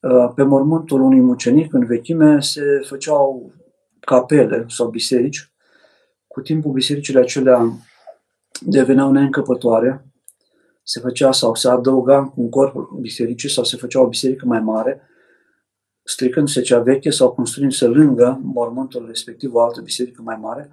[0.00, 3.52] uh, pe mormântul unui mucenic în vechime se făceau
[4.00, 5.52] capele sau biserici.
[6.26, 7.72] Cu timpul bisericile acelea
[8.60, 10.04] deveneau neîncăpătoare,
[10.82, 15.08] se făcea sau se adăuga un corp bisericii sau se făcea o biserică mai mare,
[16.04, 20.70] stricându-se cea veche sau construindu-se lângă mormântul respectiv o altă biserică mai mare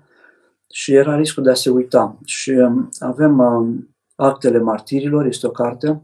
[0.71, 2.17] și era riscul de a se uita.
[2.25, 6.01] Și um, avem um, Actele Martirilor este o carte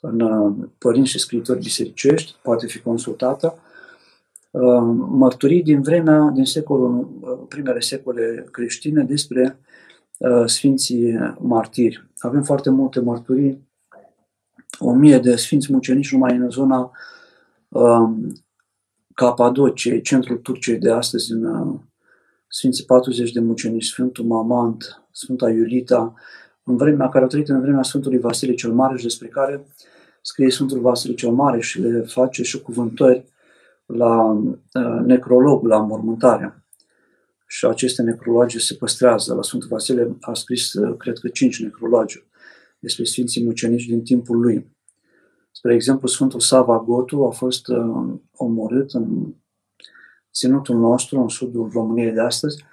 [0.00, 3.58] în uh, părinți și scriitori bisericești, poate fi consultată.
[4.50, 9.58] Uh, mărturii din vremea, din secolul, uh, primele secole creștine despre
[10.46, 12.06] Sfinții Martiri.
[12.18, 13.68] Avem foarte multe mărturii,
[14.78, 16.90] o mie de Sfinți Mucenici numai în zona
[19.14, 21.80] Capadocie, centrul Turciei de astăzi, în
[22.48, 26.14] Sfinții 40 de mucenici, Sfântul Mamant, Sfânta Iulita,
[26.64, 29.66] în vremea care a trăit în vremea Sfântului Vasile cel Mare și despre care
[30.20, 33.24] scrie Sfântul Vasile cel Mare și le face și cuvântări
[33.86, 36.64] la uh, necrologul, la mormântarea.
[37.46, 39.34] Și aceste necrologe se păstrează.
[39.34, 42.24] La Sfântul Vasile a scris, uh, cred că, cinci necrologe
[42.78, 44.66] despre Sfinții Mucenici din timpul lui.
[45.52, 49.34] Spre exemplu, Sfântul Sava Gotu a fost uh, omorât în
[50.32, 52.64] ținutul nostru, în sudul României de astăzi,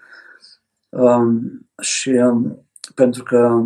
[0.89, 1.41] um,
[1.81, 3.65] și um, pentru că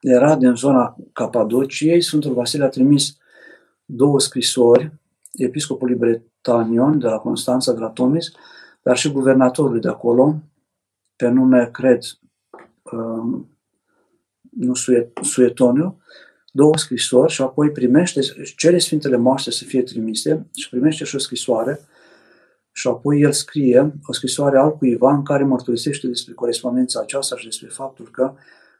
[0.00, 3.16] era din zona Capadociei, Sfântul Vasile a trimis
[3.84, 4.92] două scrisori
[5.32, 8.30] episcopului Bretanion de la Constanța, de la Tomis,
[8.82, 10.42] dar și guvernatorului de acolo,
[11.16, 12.02] pe nume, cred,
[12.92, 13.58] um,
[14.50, 14.74] nu
[15.22, 16.00] Suetoniu,
[16.56, 18.20] două scrisori și apoi primește,
[18.56, 21.80] cere Sfintele Moaște să fie trimise și primește și o scrisoare
[22.72, 27.44] și apoi el scrie o scrisoare al cuiva în care mărturisește despre corespondența aceasta și
[27.44, 28.34] despre faptul că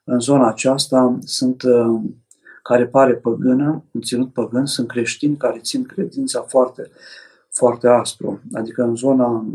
[0.04, 2.00] în zona aceasta sunt, uh,
[2.62, 6.90] care pare păgână, un ținut păgân, sunt creștini care țin credința foarte,
[7.50, 8.40] foarte aspru.
[8.52, 9.46] Adică în zona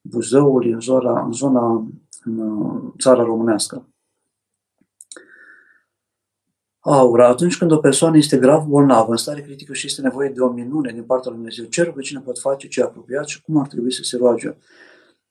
[0.00, 1.86] Buzăului, în zona, în zona
[2.24, 3.86] în uh, țara românească.
[6.80, 10.40] Aura, atunci când o persoană este grav bolnavă, în stare critică și este nevoie de
[10.40, 13.66] o minune din partea lui Dumnezeu, ce rugăciune pot face cei apropiați și cum ar
[13.66, 14.56] trebui să se roage?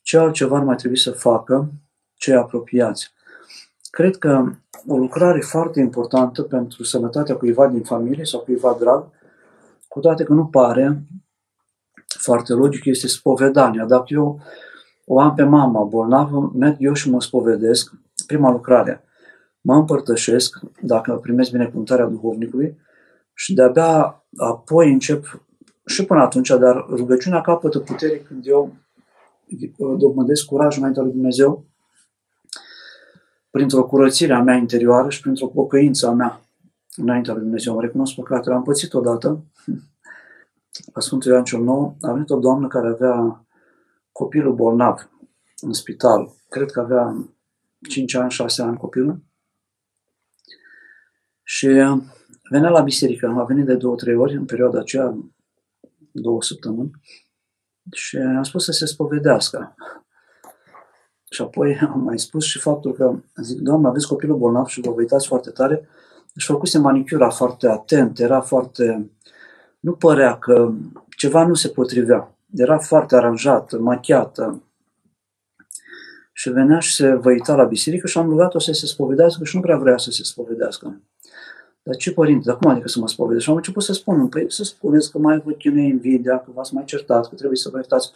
[0.01, 1.71] Ce altceva ar mai trebui să facă
[2.13, 3.12] cei apropiați?
[3.89, 4.51] Cred că
[4.88, 9.10] o lucrare foarte importantă pentru sănătatea cuiva din familie sau cuiva drag,
[9.88, 11.03] cu toate că nu pare
[12.07, 13.86] foarte logic, este spovedania.
[13.86, 14.39] Dacă eu
[15.05, 17.91] o am pe mama bolnavă, merg eu și mă spovedesc,
[18.25, 19.06] prima lucrare
[19.67, 22.77] mă împărtășesc, dacă primesc binecuvântarea duhovnicului,
[23.34, 25.45] și de-abia apoi încep,
[25.86, 28.75] și până atunci, dar rugăciunea capătă putere când eu
[29.97, 31.65] dobândesc curaj înaintea lui Dumnezeu,
[33.49, 36.41] printr-o curățire a mea interioară și printr-o pocăință a mea
[36.95, 37.73] înaintea lui Dumnezeu.
[37.73, 38.56] Mă recunosc păcatele.
[38.56, 39.45] Am pățit odată,
[40.93, 43.45] la Sfântul Ioan cel Nou, a venit o doamnă care avea
[44.12, 45.10] copilul bolnav
[45.62, 46.31] în spital.
[46.50, 47.15] Cred că avea
[47.89, 49.25] 5 ani, 6 ani copilul.
[51.50, 51.67] Și
[52.50, 55.17] venea la biserică, a venit de două, trei ori în perioada aceea,
[56.12, 56.91] două săptămâni,
[57.91, 59.75] și am spus să se spovedească.
[61.29, 64.89] Și apoi am mai spus și faptul că, zic, Doamne, aveți copilul bolnav și vă
[64.89, 65.87] uitați foarte tare,
[66.35, 69.12] și făcuse manicura foarte atent, era foarte...
[69.79, 70.73] Nu părea că
[71.17, 72.35] ceva nu se potrivea.
[72.56, 74.63] Era foarte aranjată, machiată.
[76.33, 79.62] Și venea și se văita la biserică și am rugat-o să se spovedească și nu
[79.62, 81.02] prea vrea să se spovedească.
[81.88, 83.44] Dar ce părinte, dar cum adică să mă spovedesc?
[83.44, 86.73] Și am început să spun, păi să spuneți că mai vă chinuie invidia, că v-ați
[86.73, 88.12] mai certat, că trebuie să vă iertați.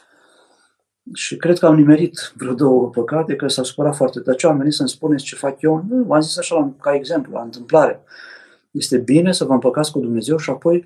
[1.13, 4.19] Și cred că am nimerit vreo două păcate, că s-a supărat foarte.
[4.19, 5.85] Dar ce am venit să-mi spuneți ce fac eu?
[5.89, 8.03] Nu, v-am zis așa ca exemplu, la întâmplare.
[8.71, 10.85] Este bine să vă împăcați cu Dumnezeu și apoi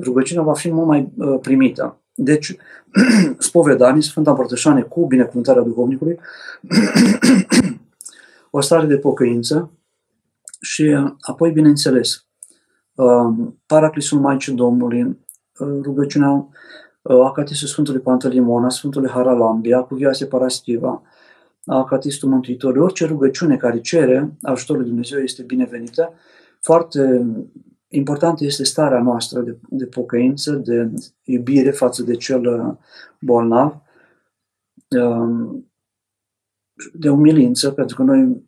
[0.00, 2.00] rugăciunea va fi mult mai uh, primită.
[2.14, 2.56] Deci,
[3.38, 6.18] spovedanie, Sfânta Împărtășanie cu binecuvântarea duhovnicului,
[8.50, 9.70] o stare de pocăință
[10.66, 12.26] și uh, apoi, bineînțeles,
[12.94, 16.48] uh, Paraclisul Maicii Domnului, uh, rugăciunea
[17.24, 21.02] Acatisul Sfântului Pantelimona, Sfântului Haralambia, cu viase parastiva,
[21.66, 26.12] Acatistul Mântuitorului, orice rugăciune care cere ajutorul lui Dumnezeu este binevenită.
[26.60, 27.26] Foarte
[27.88, 30.90] important este starea noastră de, de pocăință, de
[31.22, 32.78] iubire față de cel
[33.20, 33.82] bolnav,
[36.92, 38.46] de umilință, pentru că noi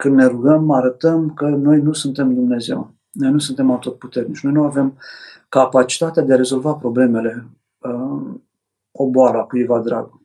[0.00, 2.94] când ne rugăm, arătăm că noi nu suntem Dumnezeu.
[3.12, 4.40] Noi nu suntem atotputernici.
[4.40, 4.98] Noi nu avem
[5.48, 7.46] capacitatea de a rezolva problemele
[7.78, 8.34] uh,
[8.90, 10.20] o boală a cuiva drag.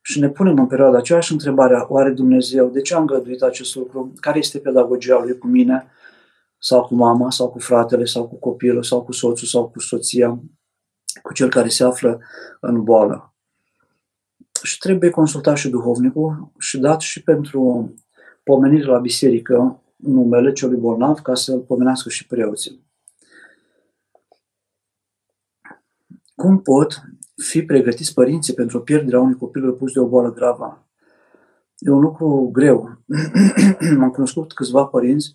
[0.00, 4.12] Și ne punem în perioada aceeași întrebare, oare Dumnezeu, de ce a îngăduit acest lucru?
[4.20, 5.86] Care este pedagogia lui cu mine?
[6.58, 10.40] Sau cu mama, sau cu fratele, sau cu copilul, sau cu soțul, sau cu soția,
[11.22, 12.20] cu cel care se află
[12.60, 13.34] în boală.
[14.62, 17.94] Și trebuie consultat și duhovnicul și dat și pentru
[18.46, 22.84] pomenire la biserică numele celui bolnav ca să-l pomenească și preoții.
[26.34, 27.02] Cum pot
[27.36, 30.86] fi pregătiți părinții pentru pierderea unui copil pus de o boală gravă?
[31.78, 32.98] E un lucru greu.
[34.02, 35.34] Am cunoscut câțiva părinți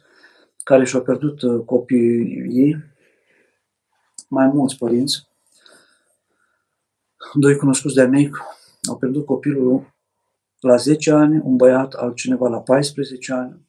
[0.63, 2.77] care și-au pierdut uh, copiii ei,
[4.27, 5.27] mai mulți părinți.
[7.33, 8.31] Doi cunoscuți de-a mei
[8.89, 9.93] au pierdut copilul
[10.61, 13.59] la 10 ani, un băiat, altcineva la 14 ani,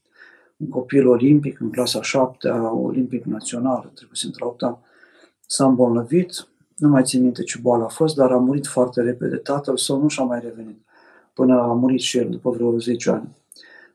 [0.57, 4.63] un copil olimpic în clasa 7 olimpic național, trebuie să intră 8
[5.47, 9.37] s-a îmbolnăvit, nu mai țin minte ce boală a fost, dar a murit foarte repede.
[9.37, 10.79] Tatăl său nu și-a mai revenit
[11.35, 13.37] până a murit și el după vreo 10 ani.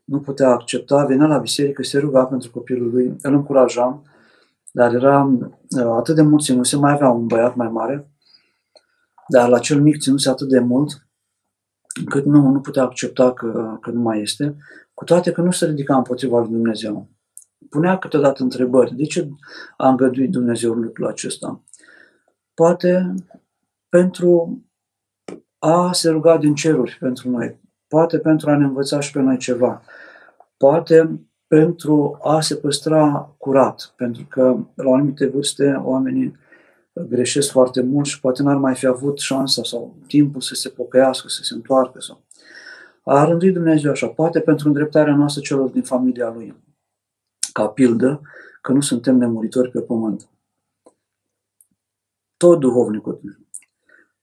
[0.03, 4.03] Nu putea accepta, venea la biserică, se ruga pentru copilul lui, îl încurajam,
[4.71, 8.11] dar era uh, atât de mult ținuse, mai avea un băiat mai mare,
[9.27, 11.06] dar la cel mic ținuse atât de mult
[11.99, 14.55] încât nu, nu putea accepta că, că nu mai este,
[14.93, 17.07] cu toate că nu se ridica împotriva lui Dumnezeu.
[17.69, 18.95] Punea câteodată întrebări.
[18.95, 19.29] De ce
[19.77, 21.63] a îngăduit Dumnezeu lucrul acesta?
[22.53, 23.13] Poate
[23.89, 24.61] pentru
[25.59, 29.37] a se ruga din ceruri pentru noi, poate pentru a ne învăța și pe noi
[29.37, 29.81] ceva,
[30.57, 36.35] poate pentru a se păstra curat, pentru că la anumite vârste oamenii
[37.09, 41.27] greșesc foarte mult și poate n-ar mai fi avut șansa sau timpul să se pocăiască,
[41.27, 41.99] să se întoarcă.
[41.99, 42.21] Sau...
[43.03, 46.55] A rânduit Dumnezeu așa, poate pentru îndreptarea noastră celor din familia Lui,
[47.53, 48.21] ca pildă
[48.61, 50.29] că nu suntem nemuritori pe pământ.
[52.37, 53.21] Tot duhovnicul.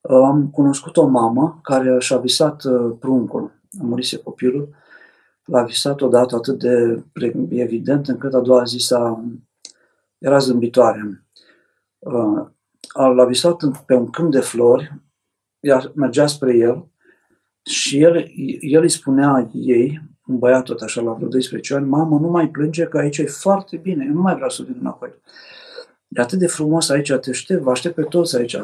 [0.00, 4.68] Am cunoscut o mamă care și-a visat uh, pruncul, a murit copilul,
[5.44, 7.02] l-a visat odată atât de
[7.50, 9.24] evident încât a doua zi s-a,
[10.18, 11.24] era zâmbitoare.
[12.98, 14.92] Uh, l-a visat pe un câmp de flori,
[15.60, 16.88] ea mergea spre el
[17.62, 18.30] și el,
[18.60, 22.48] el îi spunea ei, un băiat tot așa la vreo 12 ani, mamă, nu mai
[22.48, 25.14] plânge că aici e foarte bine, eu nu mai vreau să vin înapoi.
[26.08, 28.56] E atât de frumos aici, te aștept, vă aștept pe toți aici.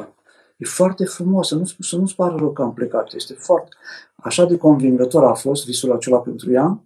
[0.57, 3.13] E foarte frumos, să, nu, să nu-ți pară rău că am plecat.
[3.15, 3.69] Este foarte...
[4.17, 6.85] Așa de convingător a fost visul acela pentru ea,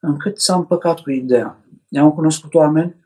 [0.00, 1.64] încât s-a împăcat cu ideea.
[1.88, 3.01] I-am cunoscut oameni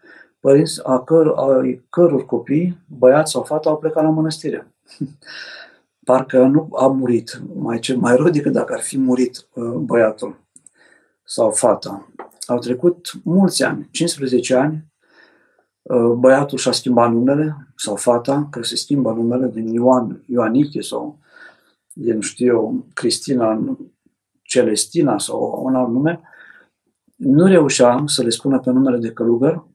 [0.47, 4.75] părinți a, căr, a căror copii, băiat sau fată, au plecat la mănăstire.
[6.09, 10.41] Parcă nu a murit, mai, ce, mai rău decât dacă ar fi murit uh, băiatul
[11.25, 12.13] sau fata.
[12.47, 14.85] Au trecut mulți ani, 15 ani,
[15.83, 21.19] uh, băiatul și-a schimbat numele, sau fata, că se schimbă numele din Ioan, Ioaniche sau
[21.93, 23.77] din, știu eu, Cristina
[24.43, 26.21] Celestina sau un alt nume,
[27.15, 29.75] nu reușea să le spună pe numele de călugăr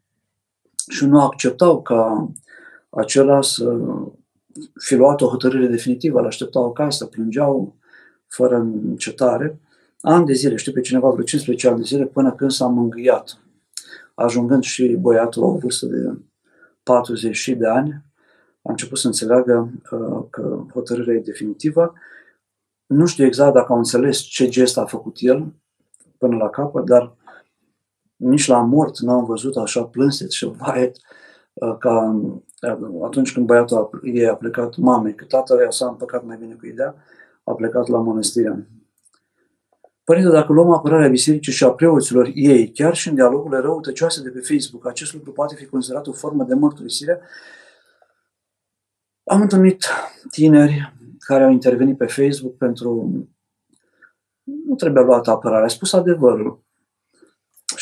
[0.91, 2.31] și nu acceptau ca
[2.89, 3.77] acela să
[4.79, 7.75] fi luat o hotărâre definitivă, îl așteptau acasă, plângeau
[8.27, 9.59] fără încetare,
[10.01, 13.37] ani de zile, știu pe cineva vreo 15 ani de zile, până când s-a mângâiat,
[14.13, 16.17] ajungând și băiatul la o vârstă de
[16.83, 18.03] 40 de ani,
[18.61, 21.93] a început să înțeleagă uh, că hotărârea e definitivă.
[22.85, 25.53] Nu știu exact dacă au înțeles ce gest a făcut el
[26.17, 27.15] până la capăt, dar
[28.21, 30.97] nici la mort n-am văzut așa plânset și vaet
[31.53, 32.21] uh, ca
[32.61, 36.53] uh, atunci când băiatul ei a plecat mamei, că tatăl ea s-a împăcat mai bine
[36.53, 36.95] cu ideea,
[37.43, 38.67] a plecat la mănăstire.
[40.03, 44.29] Părinte, dacă luăm apărarea bisericii și a preoților ei, chiar și în dialogurile răutăcioase de
[44.29, 47.21] pe Facebook, acest lucru poate fi considerat o formă de mărturisire?
[49.23, 49.85] Am întâlnit
[50.31, 53.09] tineri care au intervenit pe Facebook pentru...
[54.43, 56.63] Nu trebuie luat apărarea, a spus adevărul.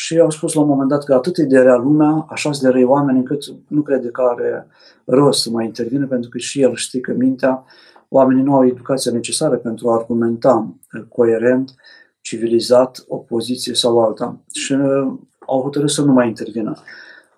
[0.10, 2.70] Și au spus la un moment dat că atât e de rea lumea, așa de
[2.70, 4.68] răi oameni, încât nu crede că are
[5.06, 7.64] rost să mai intervine, pentru că și el știe că mintea,
[8.08, 10.74] oamenii nu au educația necesară pentru a argumenta
[11.10, 11.76] coerent,
[12.22, 14.38] civilizat, o poziție sau alta.
[14.54, 15.14] Și uh,
[15.46, 16.74] au hotărât să nu mai intervină.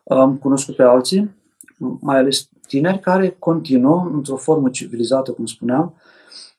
[0.07, 1.35] Am cunoscut pe alții,
[1.99, 5.93] mai ales tineri, care continuă într-o formă civilizată, cum spuneam,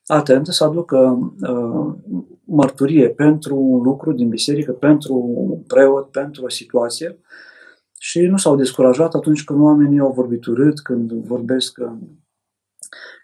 [0.07, 1.95] atentă să aducă uh,
[2.55, 7.19] mărturie pentru un lucru din biserică, pentru un preot, pentru o situație
[7.99, 11.79] și nu s-au descurajat atunci când oamenii au vorbit urât, când vorbesc.
[11.81, 11.93] Uh,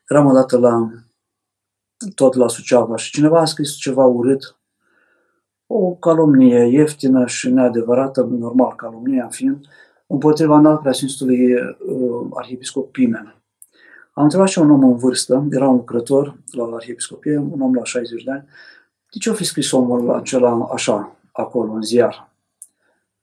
[0.09, 0.91] eram odată la
[2.15, 4.57] tot la Suceava și cineva a scris ceva urât,
[5.67, 9.67] o calomnie ieftină și neadevărată, normal calomnia fiind,
[10.07, 13.43] împotriva înalt preasfințitului uh, arhiepiscop Pimen.
[14.13, 17.85] Am întrebat și un om în vârstă, era un lucrător la arhiepiscopie, un om la
[17.85, 18.49] 60 de ani,
[19.11, 22.33] de ce a fi scris omul acela așa, acolo, în ziar?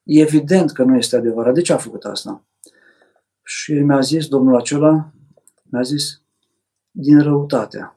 [0.04, 1.54] E evident că nu este adevărat.
[1.54, 2.44] De ce a făcut asta?
[3.44, 5.12] Și mi-a zis domnul acela,
[5.64, 6.22] mi-a zis,
[6.92, 7.96] din răutate.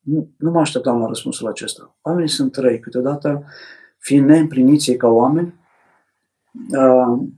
[0.00, 1.96] Nu, nu mă așteptam la răspunsul acesta.
[2.02, 2.80] Oamenii sunt trei.
[2.80, 3.44] Câteodată,
[3.98, 5.54] fiind neîmpliniți ca oameni,
[6.70, 7.28] uh,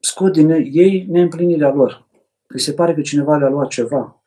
[0.00, 2.06] scot din ei neîmplinirea lor.
[2.46, 4.22] Îi se pare că cineva le-a luat ceva,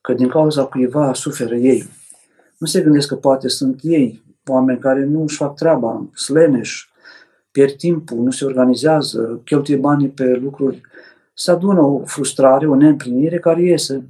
[0.00, 1.88] că din cauza cuiva suferă ei.
[2.58, 6.88] Nu se gândesc că poate sunt ei, oameni care nu își fac treaba, sleneși,
[7.50, 10.80] pierd timpul, nu se organizează, cheltuie banii pe lucruri.
[11.34, 14.04] Se adună o frustrare, o neîmplinire care iese.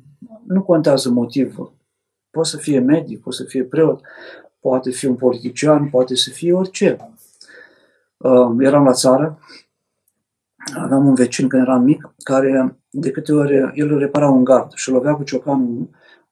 [0.47, 1.73] Nu contează motivul.
[2.31, 4.01] Poate să fie medic, poate să fie preot,
[4.61, 6.97] poate fi un politician, poate să fie orice.
[8.17, 9.39] Uh, eram la țară
[10.75, 14.91] aveam un vecin când eram mic, care de câte ori el repara un gard și
[14.91, 15.89] lovea cu ciocanul,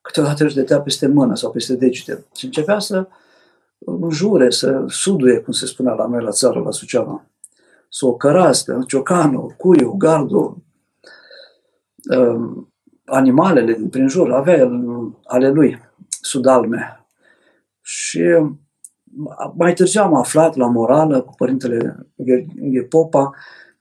[0.07, 3.09] câteodată își dădea peste mână sau peste degete și începea să
[3.79, 7.25] înjure, să suduie, cum se spunea la noi la țară, la Suceava.
[7.89, 10.57] Să o cărască, ciocanul, cuiul, gardul,
[12.19, 12.73] um,
[13.05, 14.71] animalele din prin jur, avea el
[15.25, 15.81] ale lui,
[16.21, 17.07] sudalme.
[17.81, 18.23] Și
[19.55, 22.07] mai târziu am aflat la morală cu părintele
[22.89, 23.35] Popa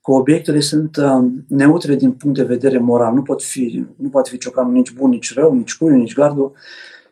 [0.05, 3.13] că obiectele sunt uh, neutre din punct de vedere moral.
[3.13, 6.51] Nu, pot fi, nu poate fi ciocanul nici bun, nici rău, nici cuiu, nici gardul.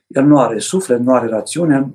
[0.08, 1.94] El nu are suflet, nu are rațiune.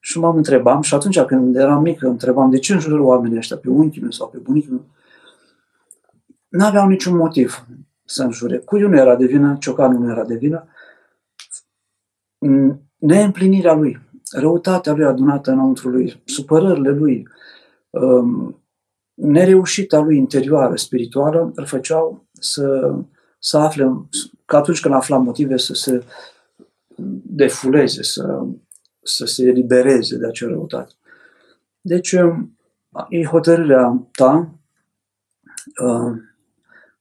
[0.00, 3.68] Și mă întrebam, și atunci când eram mic, întrebam de ce înjură oamenii ăștia pe
[3.68, 4.84] unchiul meu sau pe bunicul meu.
[6.48, 7.66] N-aveau niciun motiv
[8.04, 8.58] să înjure.
[8.58, 10.68] Cuiul nu era de vină, ciocanul nu era de vină.
[12.96, 17.28] Neîmplinirea lui, răutatea lui adunată înăuntru lui, supărările lui,
[17.90, 18.60] um,
[19.16, 22.94] nereușita lui interioară, spirituală, îl făceau să,
[23.38, 24.08] să afle,
[24.44, 26.04] că atunci când afla motive să se
[27.22, 28.46] defuleze, să,
[29.02, 30.92] să se elibereze de acea răutate.
[31.80, 32.14] Deci,
[33.08, 34.54] e hotărârea ta,
[35.82, 36.12] uh,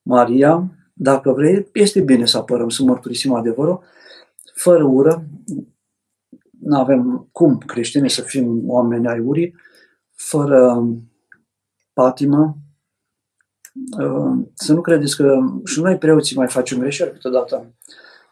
[0.01, 3.83] Maria, dacă vrei, este bine să apărăm, să mărturisim adevărul,
[4.53, 5.27] fără ură,
[6.59, 9.55] nu avem cum creștini să fim oameni ai urii,
[10.11, 10.87] fără
[11.95, 12.57] patimă,
[13.99, 17.73] uh, să nu credeți că și noi preoții mai facem greșeli câteodată.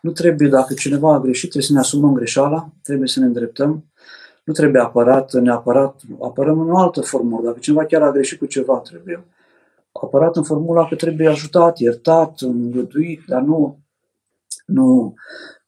[0.02, 3.86] Nu trebuie, dacă cineva a greșit, trebuie să ne asumăm greșeala, trebuie să ne îndreptăm,
[4.44, 7.46] nu trebuie apărat neapărat, apărăm în o altă formulă.
[7.46, 9.26] Dacă cineva chiar a greșit cu ceva, trebuie
[9.92, 13.80] apărat în formula că trebuie ajutat, iertat, îngăduit, dar nu,
[14.66, 15.14] nu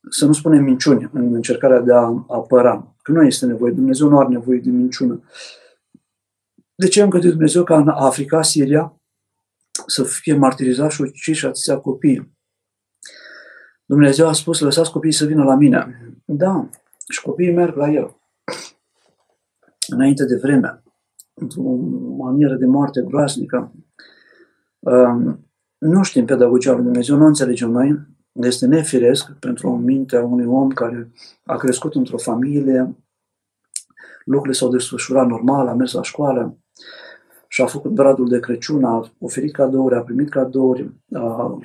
[0.10, 2.96] să nu spunem minciuni în încercarea de a apăra.
[3.02, 5.24] Că nu este nevoie, Dumnezeu nu are nevoie de minciună.
[6.76, 9.02] De ce a îngăduit Dumnezeu ca în Africa, Siria,
[9.88, 12.38] să fie martirizați și uciși atâția copii?
[13.86, 16.00] Dumnezeu a spus, lăsați copiii să vină la mine.
[16.26, 16.70] Da,
[17.10, 18.16] și copiii merg la el.
[19.88, 20.84] Înainte de vreme,
[21.34, 21.62] într-o
[22.18, 23.74] manieră de moarte groaznică.
[24.80, 28.00] Um, nu știm pedagogia lui Dumnezeu, nu înțelegem noi.
[28.32, 31.12] Este nefiresc pentru o minte a unui om care
[31.44, 32.96] a crescut într-o familie,
[34.26, 36.58] lucrurile s-au desfășurat normal, a mers la școală,
[37.56, 41.60] și-a făcut bradul de Crăciun, a oferit cadouri, a primit cadouri, a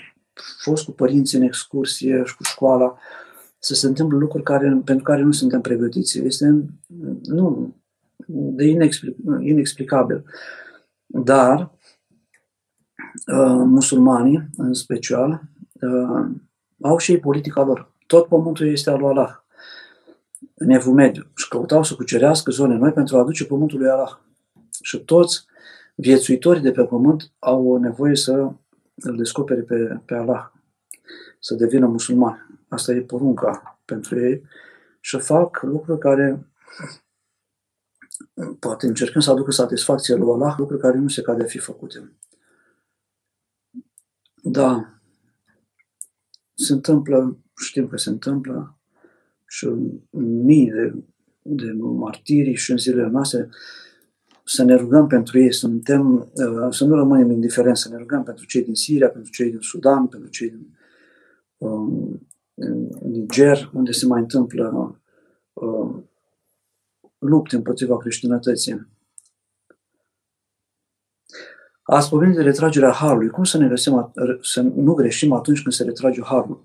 [0.63, 2.99] fost cu părinții în excursie și cu școala,
[3.59, 6.19] să se întâmple lucruri care, pentru care nu suntem pregătiți.
[6.19, 6.65] Este
[7.23, 7.75] nu,
[8.27, 10.25] de inexplic, inexplicabil.
[11.07, 11.61] Dar
[13.27, 15.43] uh, musulmanii, în special,
[15.81, 16.27] uh,
[16.81, 17.93] au și ei politica lor.
[18.07, 19.35] Tot pământul este al lui Allah.
[20.55, 24.19] în Evul Mediu și căutau să cucerească zone noi pentru a aduce pământul lui Allah.
[24.83, 25.49] Și toți
[26.01, 28.53] viețuitorii de pe pământ au nevoie să
[28.95, 30.51] îl descopere pe, pe Allah,
[31.39, 32.47] să devină musulmani.
[32.69, 34.43] Asta e porunca pentru ei
[35.01, 36.47] și fac lucruri care
[38.59, 42.13] poate încercăm să aducă satisfacție lui Allah, lucruri care nu se cade a fi făcute.
[44.43, 45.01] Da,
[46.55, 48.79] se întâmplă, știm că se întâmplă
[49.47, 49.69] și
[50.21, 50.95] mii de,
[51.43, 53.49] de martiri și în zilele noastre
[54.53, 58.23] să ne rugăm pentru ei, să, suntem, uh, să nu rămânem indiferenți, să ne rugăm
[58.23, 60.79] pentru cei din Siria, pentru cei din Sudan, pentru cei din
[61.57, 62.29] um,
[63.03, 65.01] Niger, unde se mai întâmplă
[65.53, 66.11] um,
[67.19, 68.89] lupte împotriva creștinătății.
[71.83, 73.29] Ați vorbit de retragerea harului.
[73.29, 76.65] Cum să ne găsim, să nu greșim atunci când se retrage harul?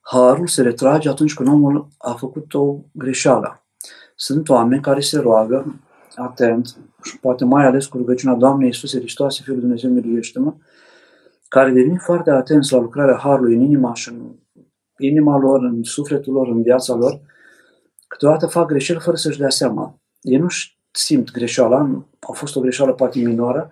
[0.00, 3.66] Harul se retrage atunci când omul a făcut o greșeală.
[4.14, 5.83] Sunt oameni care se roagă
[6.14, 10.54] atent și poate mai ales cu rugăciunea Doamnei Iisuse Hristoase, Fiul lui Dumnezeu, miluiește-mă,
[11.48, 14.34] care devin foarte atenți la lucrarea Harului în inima și în
[14.98, 17.20] inima lor, în sufletul lor, în viața lor,
[18.08, 19.98] câteodată fac greșeli fără să-și dea seama.
[20.20, 20.46] Ei nu
[20.90, 23.70] simt greșeala, a fost o greșeală poate minoră,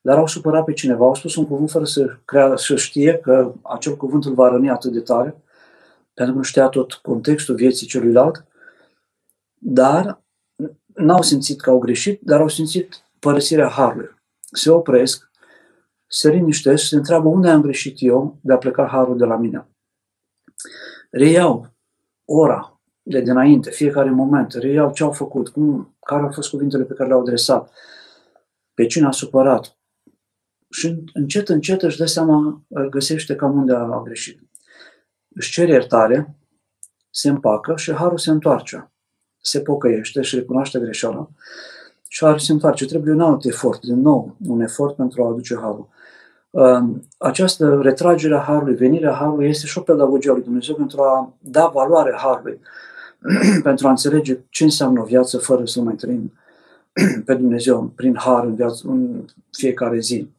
[0.00, 3.52] dar au supărat pe cineva, au spus un cuvânt fără să, crea, să știe că
[3.62, 5.42] acel cuvânt îl va răni atât de tare,
[6.14, 8.44] pentru că nu știa tot contextul vieții celuilalt,
[9.58, 10.21] dar
[10.94, 14.10] n-au simțit că au greșit, dar au simțit părăsirea harului.
[14.40, 15.30] Se opresc,
[16.06, 19.36] se liniștesc și se întreabă unde am greșit eu de a pleca harul de la
[19.36, 19.66] mine.
[21.10, 21.74] Reiau
[22.24, 26.94] ora de dinainte, fiecare moment, reiau ce au făcut, cum, care au fost cuvintele pe
[26.94, 27.72] care le-au adresat,
[28.74, 29.76] pe cine a supărat.
[30.70, 34.40] Și încet, încet își dă seama, găsește cam unde a greșit.
[35.28, 36.36] Își cere iertare,
[37.10, 38.91] se împacă și harul se întoarce
[39.42, 41.28] se pocăiește și recunoaște greșeala
[42.08, 42.86] și are se întoarce.
[42.86, 45.88] Trebuie un alt efort, din nou, un efort pentru a aduce harul.
[47.18, 51.34] Această retragere a harului, venirea harului este și o pedagogie a lui Dumnezeu pentru a
[51.38, 52.60] da valoare harului,
[53.62, 56.32] pentru a înțelege ce înseamnă o viață fără să mai trăim
[57.26, 60.30] pe Dumnezeu prin har în, viață, în fiecare zi.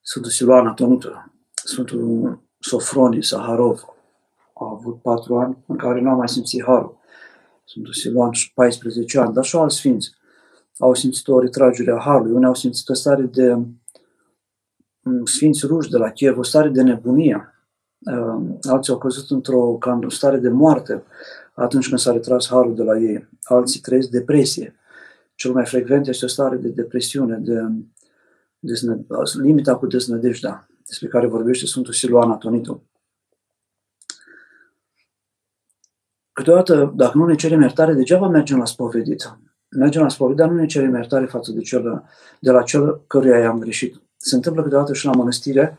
[0.00, 3.84] Sfântul Siluana Tonută, Sfântul Sofronii Saharov,
[4.54, 6.98] a avut patru ani în care nu a mai simțit harul.
[7.70, 10.14] Sfântul Siluan, 14 ani, dar și alți sfinți
[10.78, 13.54] au simțit o retragere a Harului, unii au simțit o stare de
[15.00, 17.54] mm, sfinți ruși de la Kiev, o stare de nebunie.
[17.98, 21.02] Ehm, alții au căzut într-o stare de moarte
[21.54, 23.28] atunci când s-a retras Harul de la ei.
[23.42, 24.74] Alții trăiesc depresie.
[25.34, 27.60] Cel mai frecvent este o stare de depresiune, de,
[28.58, 28.72] de
[29.42, 32.82] limita cu deznădejdea, despre care vorbește Sfântul Siluan Atonitul.
[36.32, 39.38] Câteodată, dacă nu ne cerem iertare, degeaba mergem la spovedit.
[39.76, 42.04] Mergem la spovedit, dar nu ne cerem iertare față de, cel,
[42.38, 44.00] de la cel căruia i-am greșit.
[44.16, 45.78] Se întâmplă câteodată și la mănăstire,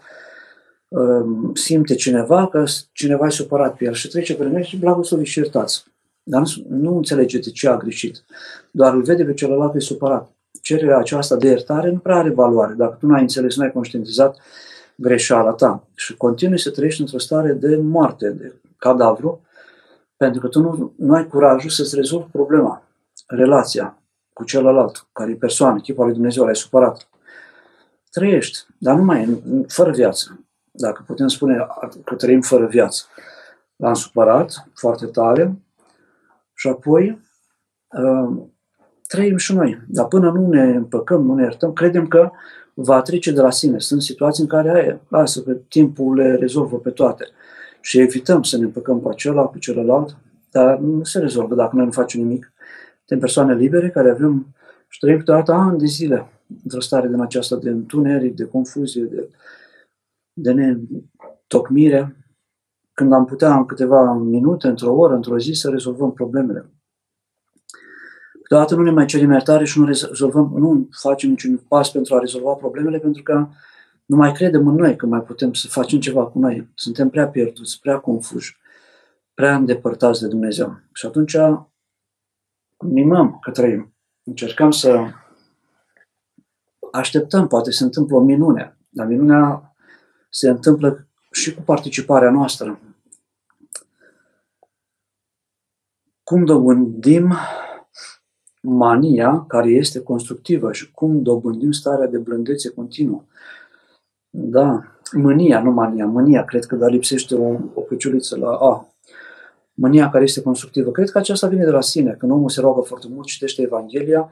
[0.87, 5.23] um, simte cineva că cineva e supărat pe el și trece pe lângă și blagoslovi
[5.23, 5.83] și iertați.
[6.23, 8.23] Dar nu, nu înțelege de ce a greșit.
[8.71, 10.31] Doar îl vede pe celălalt că e supărat.
[10.61, 12.73] Cererea aceasta de iertare nu prea are valoare.
[12.73, 14.37] Dacă tu nu ai înțeles, nu ai conștientizat
[14.95, 19.41] greșeala ta și continui să trăiești într-o stare de moarte, de cadavru,
[20.21, 22.83] pentru că tu nu, nu ai curajul să-ți rezolvi problema,
[23.27, 24.01] relația
[24.33, 27.09] cu celălalt, care e persoană, chipul lui Dumnezeu, l-ai supărat.
[28.11, 30.45] Trăiești, dar nu mai fără viață.
[30.71, 31.67] Dacă putem spune
[32.03, 33.03] că trăim fără viață.
[33.75, 35.61] L-am supărat foarte tare
[36.53, 37.21] și apoi
[37.89, 38.43] uh,
[39.07, 39.81] trăim și noi.
[39.87, 42.31] Dar până nu ne împăcăm, nu ne iertăm, credem că
[42.73, 43.79] va trece de la sine.
[43.79, 47.27] Sunt situații în care aia, lasă că timpul le rezolvă pe toate
[47.81, 50.17] și evităm să ne împăcăm cu acela, cu celălalt,
[50.51, 52.53] dar nu se rezolvă dacă noi nu facem nimic.
[52.97, 54.55] Suntem persoane libere care avem
[54.87, 56.29] și trăim câteodată ani de zile
[56.63, 59.29] într-o stare din aceasta de întuneric, de confuzie, de,
[60.33, 62.15] de netocmire,
[62.93, 66.69] când am putea în câteva minute, într-o oră, într-o zi, să rezolvăm problemele.
[68.43, 72.19] Câteodată nu ne mai cerem iertare și nu rezolvăm, nu facem niciun pas pentru a
[72.19, 73.47] rezolva problemele, pentru că
[74.11, 76.69] nu mai credem în noi că mai putem să facem ceva cu noi.
[76.75, 78.57] Suntem prea pierduți, prea confuși,
[79.33, 80.79] prea îndepărtați de Dumnezeu.
[80.93, 81.35] Și atunci
[82.77, 83.93] mimăm că trăim.
[84.23, 85.05] Încercăm să
[86.91, 89.73] așteptăm, poate se întâmplă o minune, dar minunea
[90.29, 92.79] se întâmplă și cu participarea noastră.
[96.23, 97.33] Cum dobândim
[98.61, 103.23] mania care este constructivă și cum dobândim starea de blândețe continuă.
[104.33, 108.87] Da, mânia, nu mania, mânia, cred că da lipsește o, o căciuliță la A.
[109.73, 110.91] mânia care este constructivă.
[110.91, 112.11] Cred că aceasta vine de la sine.
[112.11, 114.29] Când omul se roagă foarte mult, citește Evanghelia,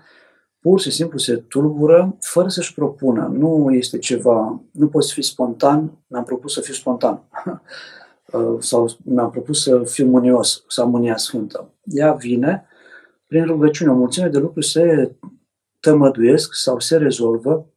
[0.59, 3.31] pur și simplu se tulbură fără să-și propună.
[3.33, 7.23] Nu este ceva, nu poți fi spontan, mi-am propus să fiu spontan.
[8.59, 11.73] sau mi-am propus să fiu mânios, să am mânia sfântă.
[11.83, 12.67] Ea vine
[13.27, 13.91] prin rugăciune.
[13.91, 15.15] O mulțime de lucruri se
[15.79, 17.73] tămăduiesc sau se rezolvă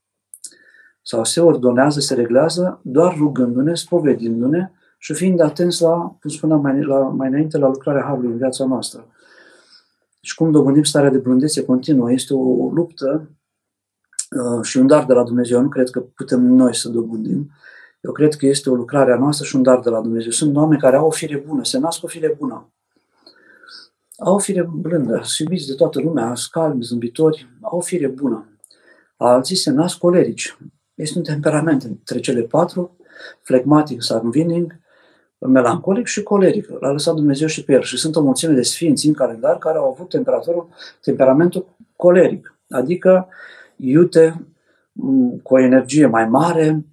[1.03, 6.82] sau se ordonează, se reglează doar rugându-ne, spovedindu-ne și fiind atenți la, cum spuneam mai,
[6.82, 9.07] la, mai înainte, la lucrarea Harului în viața noastră.
[10.20, 12.12] Și cum dobândim starea de blândețe continuă.
[12.12, 13.30] Este o luptă
[14.30, 15.61] uh, și un dar de la Dumnezeu.
[15.61, 17.50] Nu cred că putem noi să dobândim.
[18.00, 20.30] Eu cred că este o lucrare a noastră și un dar de la Dumnezeu.
[20.30, 22.72] Sunt oameni care au o fire bună, se nasc o fire bună.
[24.16, 28.46] Au o fire blândă, sunt iubiți de toată lumea, scalmi, zâmbitori, au o fire bună.
[29.16, 30.57] Alții se nasc colerici.
[31.03, 32.96] Este un temperament între cele patru,
[33.40, 34.74] flegmatic, sanguinic,
[35.38, 36.68] melancolic și coleric.
[36.80, 37.82] L-a lăsat Dumnezeu și pe el.
[37.82, 40.68] Și sunt o mulțime de sfinți în calendar care au avut temperatură,
[41.00, 43.28] temperamentul coleric, adică
[43.76, 44.46] iute
[45.42, 46.84] cu o energie mai mare,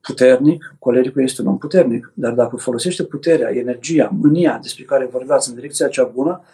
[0.00, 5.48] puternic, colericul este un om puternic, dar dacă folosește puterea, energia, mânia despre care vorbeați
[5.48, 6.44] în direcția cea bună,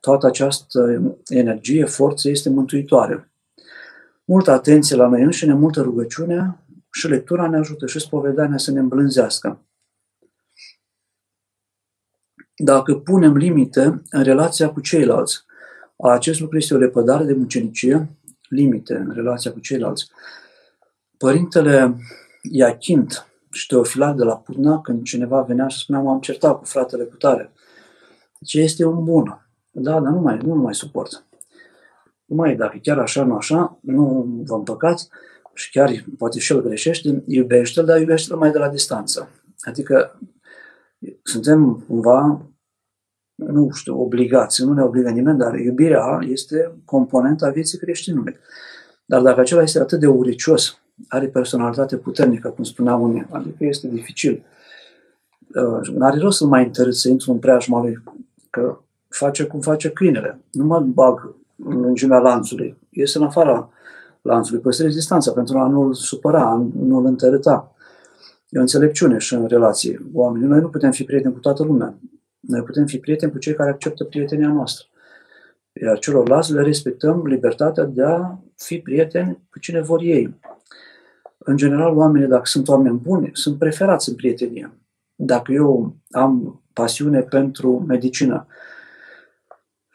[0.00, 3.28] toată această energie, forță este mântuitoare.
[4.24, 6.58] Multă atenție la noi înșine, multă rugăciune
[6.92, 9.64] și lectura ne ajută și spovedania să ne îmblânzească.
[12.56, 15.44] Dacă punem limite în relația cu ceilalți,
[15.96, 18.18] acest lucru este o lepădare de mucenicie,
[18.48, 20.10] limite în relația cu ceilalți.
[21.18, 21.96] Părintele
[22.42, 27.04] Iachint și Teofilat de la Putna, când cineva venea și spunea, m-am certat cu fratele
[27.04, 27.52] cu tare.
[28.38, 29.48] Deci este un bun.
[29.70, 31.23] Da, dar nu mai, nu mai suport.
[32.26, 35.08] Mai, dacă chiar așa, nu așa, nu vă împăcați
[35.54, 39.28] și chiar poate și el greșește, iubește-l, dar iubește-l mai de la distanță.
[39.60, 40.18] Adică
[41.22, 42.46] suntem cumva,
[43.34, 48.36] nu știu, obligați, nu ne obligă nimeni, dar iubirea este componenta vieții creștinului.
[49.04, 53.88] Dar dacă acela este atât de uricios, are personalitate puternică, cum spunea unii, adică este
[53.88, 54.44] dificil.
[55.54, 58.02] Uh, nu are rost să mai întărât să intru în preajma lui,
[58.50, 60.40] că face cum face câinele.
[60.50, 61.34] Nu mă bag
[61.64, 62.78] în lungimea lanțului.
[62.90, 63.70] Este în afara
[64.22, 64.60] lanțului.
[64.60, 67.74] Păstrez distanța pentru a nu-l supăra, nu-l întărâta.
[68.48, 70.00] E o înțelepciune și în relație.
[70.12, 71.94] Oamenii, noi nu putem fi prieteni cu toată lumea.
[72.40, 74.86] Noi putem fi prieteni cu cei care acceptă prietenia noastră.
[75.82, 80.34] Iar celorlalți le respectăm libertatea de a fi prieteni cu cine vor ei.
[81.38, 84.72] În general, oamenii, dacă sunt oameni buni, sunt preferați în prietenie.
[85.14, 88.46] Dacă eu am pasiune pentru medicină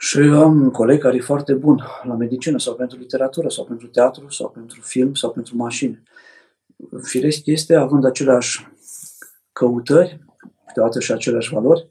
[0.02, 3.88] și am un coleg care e foarte bun la medicină sau pentru literatură sau pentru
[3.88, 6.04] teatru sau pentru film sau pentru mașini,
[7.02, 8.68] firesc este, având aceleași
[9.52, 10.26] căutări,
[10.68, 11.88] câteodată și aceleași valori,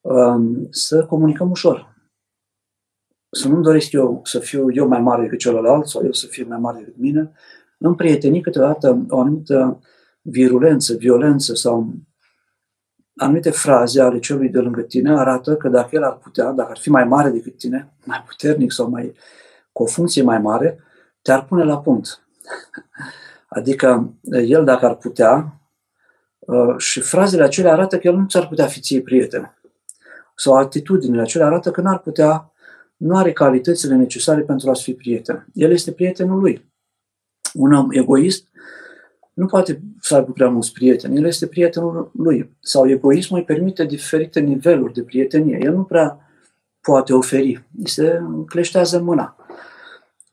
[0.00, 1.94] um, să comunicăm ușor.
[3.30, 6.44] Să nu-mi doresc eu să fiu eu mai mare decât celălalt sau el să fie
[6.44, 7.32] mai mare decât mine,
[7.78, 9.80] în prietenii câteodată o anumită
[10.20, 11.94] virulență, violență sau
[13.22, 16.78] anumite fraze ale celui de lângă tine arată că dacă el ar putea, dacă ar
[16.78, 19.14] fi mai mare decât tine, mai puternic sau mai
[19.72, 20.78] cu o funcție mai mare,
[21.22, 22.26] te-ar pune la punct.
[23.48, 25.60] Adică el dacă ar putea,
[26.38, 29.56] uh, și frazele acelea arată că el nu ți-ar putea fi ție prieten.
[30.36, 32.52] Sau atitudinile acelea arată că n-ar putea,
[32.96, 35.46] nu are calitățile necesare pentru a-ți fi prieten.
[35.52, 36.72] El este prietenul lui
[37.54, 38.48] un om egoist
[39.34, 42.50] nu poate să aibă prea mulți prieteni, el este prietenul lui.
[42.60, 45.58] Sau egoismul îi permite diferite niveluri de prietenie.
[45.62, 46.18] El nu prea
[46.80, 49.36] poate oferi, îi se cleștează mâna.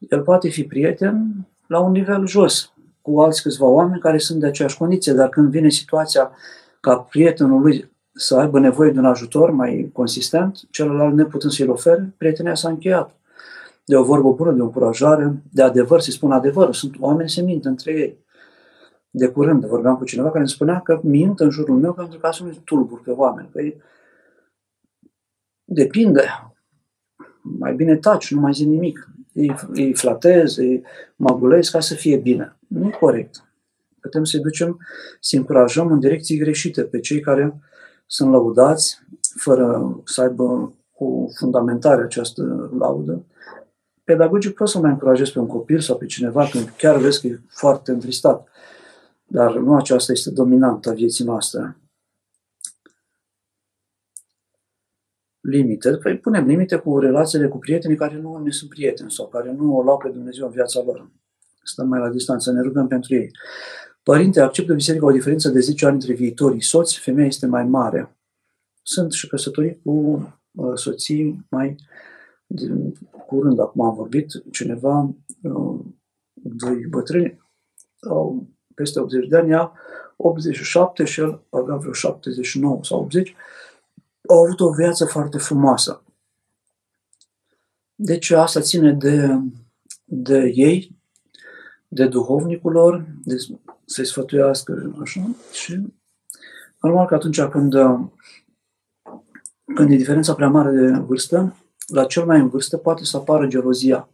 [0.09, 4.45] El poate fi prieten la un nivel jos, cu alți câțiva oameni care sunt de
[4.45, 6.31] aceeași condiție, dar când vine situația
[6.79, 12.13] ca prietenul lui să aibă nevoie de un ajutor mai consistent, celălalt neputând să-i ofere,
[12.17, 13.15] prietenia s-a încheiat
[13.85, 16.73] de o vorbă bună, de o încurajare, de adevăr, să spun adevărul.
[16.73, 18.17] Sunt oameni se mint între ei.
[19.09, 22.31] De curând vorbeam cu cineva care îmi spunea că mint în jurul meu pentru ca
[22.31, 23.49] să nu tulbur pe oameni.
[23.51, 23.81] Păi,
[25.63, 26.23] depinde.
[27.41, 29.09] Mai bine taci, nu mai zi nimic.
[29.33, 30.83] Îi, îi flatez, îi
[31.15, 32.57] magulez ca să fie bine.
[32.67, 33.43] Nu e corect.
[33.99, 34.79] Putem să-i ducem,
[35.19, 37.59] să încurajăm în direcții greșite pe cei care
[38.05, 38.99] sunt lăudați,
[39.35, 43.25] fără să aibă o fundamentare această laudă,
[44.03, 47.27] pedagogic poți să mai încurajezi pe un copil sau pe cineva când chiar vezi că
[47.27, 48.47] e foarte întristat.
[49.31, 51.77] Dar nu aceasta este dominantă a vieții noastre.
[55.39, 55.97] Limite.
[55.97, 59.75] Păi punem limite cu relațiile cu prietenii care nu ne sunt prieteni sau care nu
[59.75, 61.11] o lau pe Dumnezeu în viața lor.
[61.63, 63.31] Stăm mai la distanță, ne rugăm pentru ei.
[64.03, 68.17] Părinte, acceptă biserica o diferență de 10 ani între viitorii soți, femeia este mai mare.
[68.81, 69.91] sunt și căsătorii cu
[70.51, 71.75] uh, soții mai
[72.47, 72.93] de
[73.27, 75.79] curând, acum am vorbit, cineva, uh,
[76.33, 77.39] doi bătrâni,
[78.09, 78.47] au
[78.79, 79.71] peste 80 de ani, ea
[80.15, 83.35] 87 și el avea vreo 79 sau 80,
[84.27, 86.03] au avut o viață foarte frumoasă.
[87.95, 89.39] Deci asta ține de,
[90.03, 90.95] de ei,
[91.87, 93.35] de duhovnicul lor, de
[93.85, 95.29] să-i sfătuiască așa.
[95.51, 95.81] Și
[96.81, 97.73] normal că atunci când,
[99.75, 101.55] când e diferența prea mare de vârstă,
[101.87, 104.09] la cel mai în vârstă poate să apară gelozia.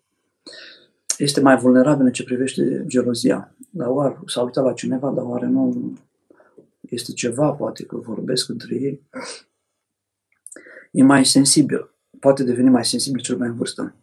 [1.18, 3.56] Este mai vulnerabil în ce privește gelozia.
[3.70, 5.94] Dar oare s-a uitat la cineva, dar oare nu
[6.80, 9.02] este ceva, poate că vorbesc între ei.
[10.92, 11.90] E mai sensibil.
[12.20, 13.96] Poate deveni mai sensibil cel mai în vârstă.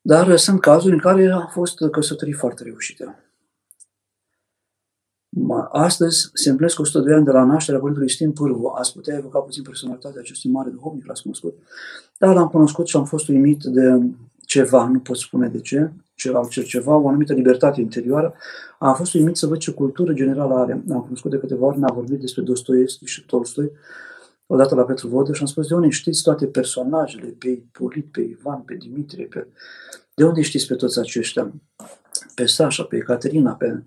[0.00, 3.20] Dar sunt cazuri în care a fost căsătorii foarte reușite.
[5.70, 8.66] Astăzi se împlinesc 102 ani de la nașterea Părintelui Stim Pârvu.
[8.66, 11.58] Ați putea evoca puțin personalitatea acestui mare duhovnic, l-ați cunoscut.
[12.18, 14.00] Dar l-am cunoscut și am fost uimit de
[14.56, 18.34] ceva, nu pot spune de ce, ceva, ceva, o anumită libertate interioară.
[18.78, 20.72] Am fost uimit să văd ce cultură generală are.
[20.72, 23.70] Am cunoscut de câteva ori, mi-a vorbit despre Dostoevski și Tolstoi,
[24.46, 28.20] odată la Petru Vodă și am spus, de unde știți toate personajele, pe Ipolit, pe
[28.20, 29.46] Ivan, pe Dimitrie, pe...
[30.14, 31.52] de unde știți pe toți aceștia?
[32.34, 33.82] Pe Sasha, pe Ecaterina, pe...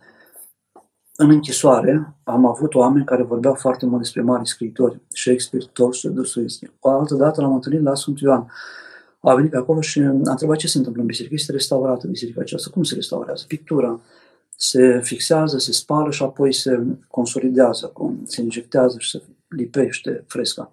[1.15, 6.71] În închisoare am avut oameni care vorbeau foarte mult despre mari scriitori, Shakespeare, Tolstoi, Dostoevski.
[6.79, 8.47] O altă dată l-am întâlnit la Sfântul Ioan.
[9.19, 11.33] A venit pe acolo și a întrebat ce se întâmplă în biserică.
[11.33, 12.69] Este restaurată biserica aceasta.
[12.69, 13.43] Cum se restaurează?
[13.47, 13.99] Pictura
[14.55, 20.71] se fixează, se spală și apoi se consolidează, cum se injectează și se lipește fresca.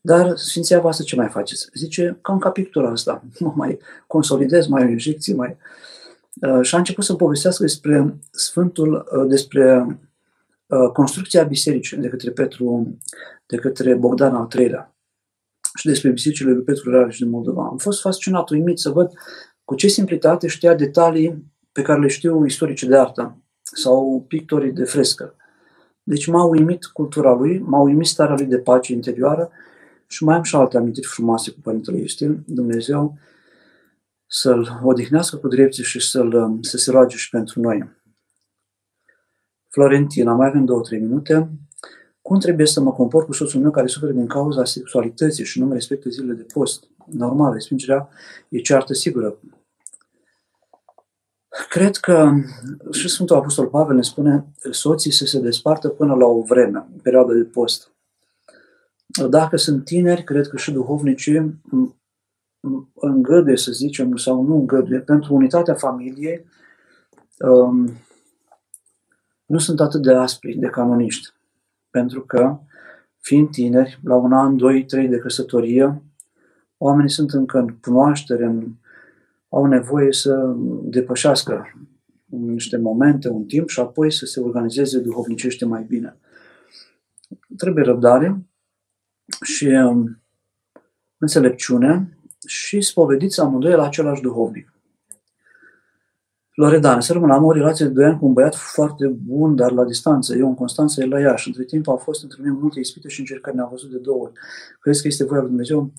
[0.00, 1.68] Dar Sfinția voastră ce mai faceți?
[1.74, 5.56] Zice, cam ca pictura asta, mă mai consolidez, mai injecții, mai...
[6.40, 9.98] Uh, și a început să povestească despre Sfântul, uh, despre
[10.66, 12.96] uh, construcția bisericii de către Petru,
[13.46, 14.94] de către Bogdan al III-lea
[15.78, 17.66] și despre bisericile lui Petru Rareș și din Moldova.
[17.70, 19.12] Am fost fascinat, uimit să văd
[19.64, 24.84] cu ce simplitate știa detalii pe care le știu istoricii de artă sau pictorii de
[24.84, 25.34] frescă.
[26.02, 29.50] Deci m-a uimit cultura lui, m-a uimit starea lui de pace interioară
[30.06, 33.18] și mai am și alte amintiri frumoase cu Părintele Iustin, Dumnezeu
[34.26, 37.98] să-l odihnească cu drepții și să-l, să se roage și pentru noi.
[39.68, 41.50] Florentina, mai avem două, trei minute.
[42.30, 45.66] Cum trebuie să mă comport cu soțul meu care suferă din cauza sexualității și nu
[45.66, 46.84] mă respectă zilele de post?
[47.06, 48.08] Normal, respingerea
[48.48, 49.38] e ceartă sigură.
[51.68, 52.30] Cred că
[52.92, 57.32] și Sfântul Apostol Pavel ne spune soții să se despartă până la o vreme, perioada
[57.32, 57.92] de post.
[59.28, 61.60] Dacă sunt tineri, cred că și duhovnicii
[62.94, 66.46] îngăduie, să zicem, sau nu îngăduie, pentru unitatea familiei,
[67.38, 67.92] um,
[69.46, 71.38] nu sunt atât de aspri, de canoniști.
[71.90, 72.58] Pentru că,
[73.20, 76.02] fiind tineri, la un an, doi, trei de căsătorie,
[76.78, 78.72] oamenii sunt încă în cunoaștere, în
[79.48, 81.74] au nevoie să depășească
[82.26, 86.16] niște momente, un timp și apoi să se organizeze duhovnicește mai bine.
[87.56, 88.46] Trebuie răbdare
[89.42, 90.22] și um,
[91.18, 94.69] înțelepciune și spovediți amândoi la același duhovnic.
[96.60, 99.72] Loredana, să rămân, am o relație de 2 ani cu un băiat foarte bun, dar
[99.72, 100.36] la distanță.
[100.36, 101.48] Eu în Constanța, el la Iași.
[101.48, 104.32] Între timp au fost între noi multe ispite și încercări, ne-am văzut de două ori.
[104.80, 105.92] Crezi că este voia lui Dumnezeu?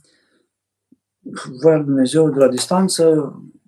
[1.62, 3.04] voia lui Dumnezeu de la distanță,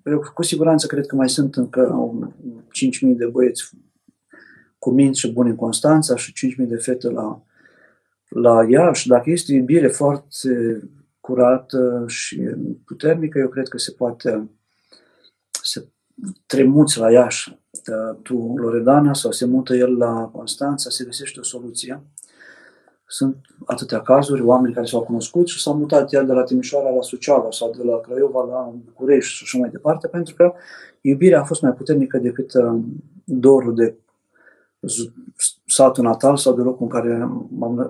[0.04, 2.12] eu cu siguranță cred că mai sunt încă
[3.10, 3.70] 5.000 de băieți
[4.78, 7.44] cu minți și buni în Constanța și 5.000 de fete la,
[8.30, 9.08] la Iași.
[9.08, 10.80] Dacă este iubire foarte
[11.20, 12.42] curată și
[12.86, 14.50] puternică, eu cred că se poate
[15.64, 15.88] se
[16.46, 17.62] tremuți la Iași
[18.22, 22.04] tu, Loredana, sau se mută el la Constanța, se găsește o soluție.
[23.08, 27.02] Sunt atâtea cazuri, oameni care s-au cunoscut și s-au mutat el de la Timișoara la
[27.02, 30.54] Suceava sau de la Craiova la București și așa mai departe, pentru că
[31.02, 32.80] iubirea a fost mai puternică decât uh,
[33.24, 33.96] dorul de
[35.66, 37.30] satul natal sau de locul în care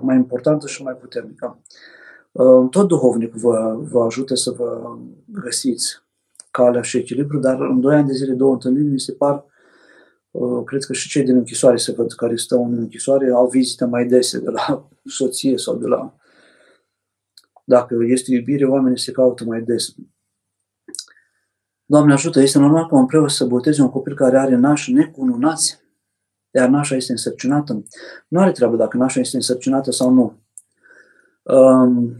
[0.00, 1.58] mai importantă și mai puternică.
[2.32, 4.96] Uh, tot duhovnicul vă, vă ajută să vă
[5.26, 6.03] găsiți
[6.56, 9.44] calea și echilibru, dar în doi ani de zile, două întâlniri, mi se par
[10.34, 13.84] Uh, cred că și cei din închisoare se văd care stau în închisoare au vizite
[13.84, 14.88] mai dese de la
[15.18, 16.16] soție sau de la...
[17.64, 19.94] Dacă este iubire, oamenii se caută mai des.
[21.84, 25.80] Doamne ajută, este normal ca un preot să boteze un copil care are naș necununați,
[26.50, 27.82] iar nașa este însărcinată.
[28.28, 30.42] Nu are treabă dacă nașa este însărcinată sau nu.
[31.42, 32.16] Um,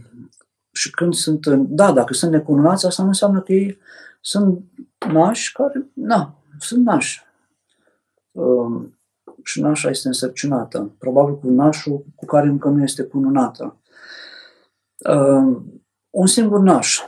[0.71, 3.77] și când sunt, da, dacă sunt necununați, asta nu înseamnă că ei
[4.25, 4.63] sunt
[5.13, 7.25] nași care, na, sunt nași
[9.43, 13.77] și nașa este însărcinată, probabil cu nașul cu care încă nu este cununată.
[15.09, 15.61] Uh,
[16.09, 16.99] un singur naș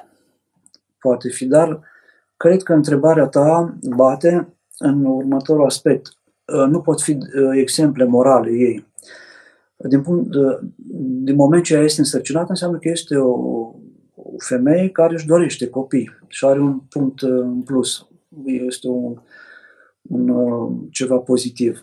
[1.00, 1.80] poate fi, dar
[2.38, 6.08] cred că întrebarea ta bate în următorul aspect.
[6.46, 8.88] Uh, nu pot fi uh, exemple morale ei.
[9.76, 10.60] Din, punct de,
[11.00, 13.76] din moment ce ea este însărcinată, înseamnă că este o, o
[14.38, 18.08] femeie care își dorește copii și are un punct uh, în plus.
[18.46, 19.22] Este un,
[20.02, 21.82] un, ceva pozitiv.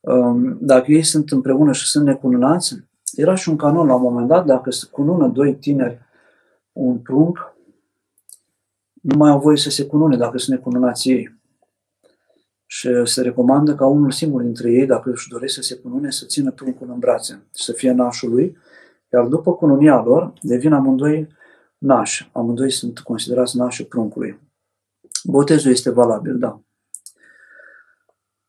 [0.00, 2.76] Um, dacă ei sunt împreună și sunt necununați,
[3.12, 5.98] era și un canon la un moment dat, dacă se cunună doi tineri
[6.72, 7.54] un prunc,
[8.92, 11.42] nu mai au voie să se cunune dacă sunt necununați ei.
[12.66, 16.24] Și se recomandă ca unul singur dintre ei, dacă își doresc să se cunune, să
[16.26, 18.56] țină pruncul în brațe, să fie nașul lui,
[19.12, 21.28] iar după cununia lor, devin amândoi
[21.84, 22.30] nași.
[22.32, 24.40] Amândoi sunt considerați nașii pruncului.
[25.24, 26.60] Botezul este valabil, da.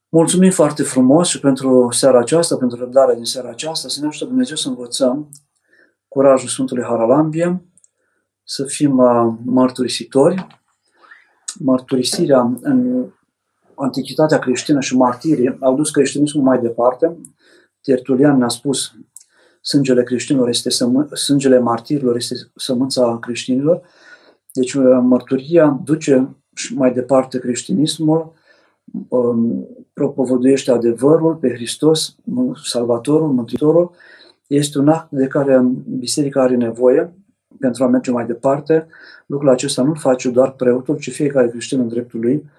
[0.10, 4.26] Mulțumim foarte frumos și pentru seara aceasta, pentru răbdarea din seara aceasta, să ne ajută
[4.26, 5.30] Dumnezeu să învățăm
[6.08, 7.66] curajul Sfântului Haralambie,
[8.44, 10.48] să fim uh, mărturisitori.
[11.60, 13.06] Mărturisirea în
[13.76, 17.18] antichitatea creștină și martirii au dus creștinismul mai departe.
[17.82, 18.92] Tertulian ne-a spus
[19.66, 23.82] sângele creștinilor este sămân- sângele martirilor este sămânța creștinilor.
[24.54, 26.36] Deci uh, mărturia duce
[26.76, 28.34] mai departe creștinismul,
[29.08, 32.16] um, propovăduiește adevărul pe Hristos,
[32.64, 33.92] Salvatorul, Mântuitorul.
[34.48, 37.14] Este un act de care biserica are nevoie
[37.60, 38.88] pentru a merge mai departe.
[39.26, 42.50] Lucrul acesta nu-l face doar preotul, ci fiecare creștin în dreptul lui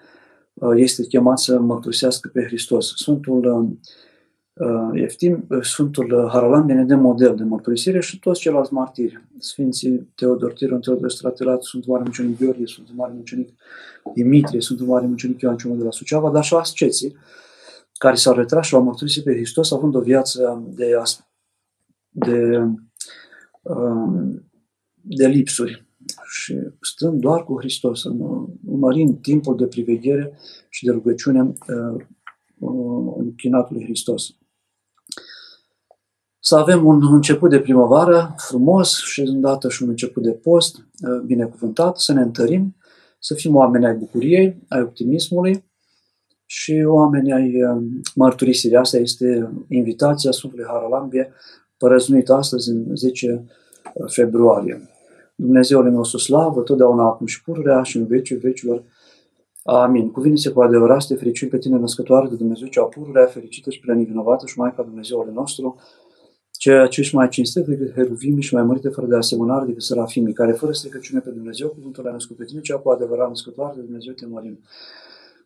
[0.53, 2.93] uh, este chemat să mărturisească pe Hristos.
[2.95, 3.77] Sfântul
[4.59, 9.27] uh, Eftim, uh, Sfântul Haralam vine de model de mărturisire și toți ceilalți martiri.
[9.37, 13.49] Sfinții Teodor Tiron, Teodor Stratilat, Sfântul Mare Mucenic Gheorghe, Sfântul Mare Mucenic
[14.13, 17.15] Dimitrie, Sfântul Mare Mucenic Ioan Ciunul de la Suceava, dar și asceții
[17.97, 20.99] care s-au retras și au mărturisit pe Hristos având o viață de,
[22.11, 22.67] de
[23.61, 24.41] um,
[25.01, 25.85] de lipsuri
[26.29, 28.03] și stând doar cu Hristos,
[28.65, 30.31] urmărind timpul de priveghere
[30.69, 32.03] și de rugăciune uh,
[32.57, 34.35] uh, închinatului Hristos.
[36.47, 41.21] Să avem un început de primăvară frumos și îndată și un început de post uh,
[41.25, 42.75] binecuvântat, să ne întărim,
[43.19, 45.65] să fim oameni ai bucuriei, ai optimismului
[46.45, 47.53] și oameni ai
[48.15, 48.77] mărturisirii.
[48.77, 51.33] Asta este invitația Sfântului Haralambie,
[51.77, 53.45] părăznuită astăzi în 10
[54.05, 54.89] februarie.
[55.35, 58.83] Dumnezeule nostru slavă, totdeauna acum și pururea și în vecii vecilor.
[59.63, 60.11] Amin.
[60.11, 63.79] Cuvinte cu adevărat să te fericim pe tine, născătoare de Dumnezeu, cea pururea, fericită și
[63.79, 65.75] prea nevinovată și Maica Dumnezeule nostru,
[66.57, 70.33] ceea ce ești mai cinstit decât heruvimii și mai mărite fără de asemănare decât sărafimii,
[70.33, 73.81] care fără stricăciune pe Dumnezeu, cuvântul a născut pe tine, cea cu adevărat născătoare de
[73.81, 74.59] Dumnezeu, te mărim.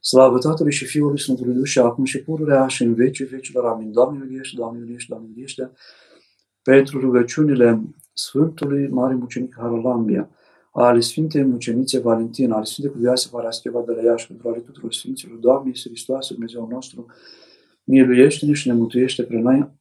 [0.02, 3.66] Slavă Tatălui și Fiului Sfântului Duh și acum și pururea și în vecii vecilor.
[3.66, 3.92] Amin.
[3.92, 5.72] Doamne miliește, Doamne miliește, Doamne miliește.
[6.62, 7.82] Pentru rugăciunile
[8.14, 10.30] Sfântului Mare Mucenic Haralambia,
[10.72, 15.38] ale Sfintei Mucenițe Valentina, ale Sfintei Cuvioase Parascheva de la Iași, pentru ale tuturor Sfinților,
[15.38, 17.06] Doamne Iisus Hristos, Dumnezeu nostru,
[17.84, 19.80] miluiește-ne și ne mântuiește pre noi.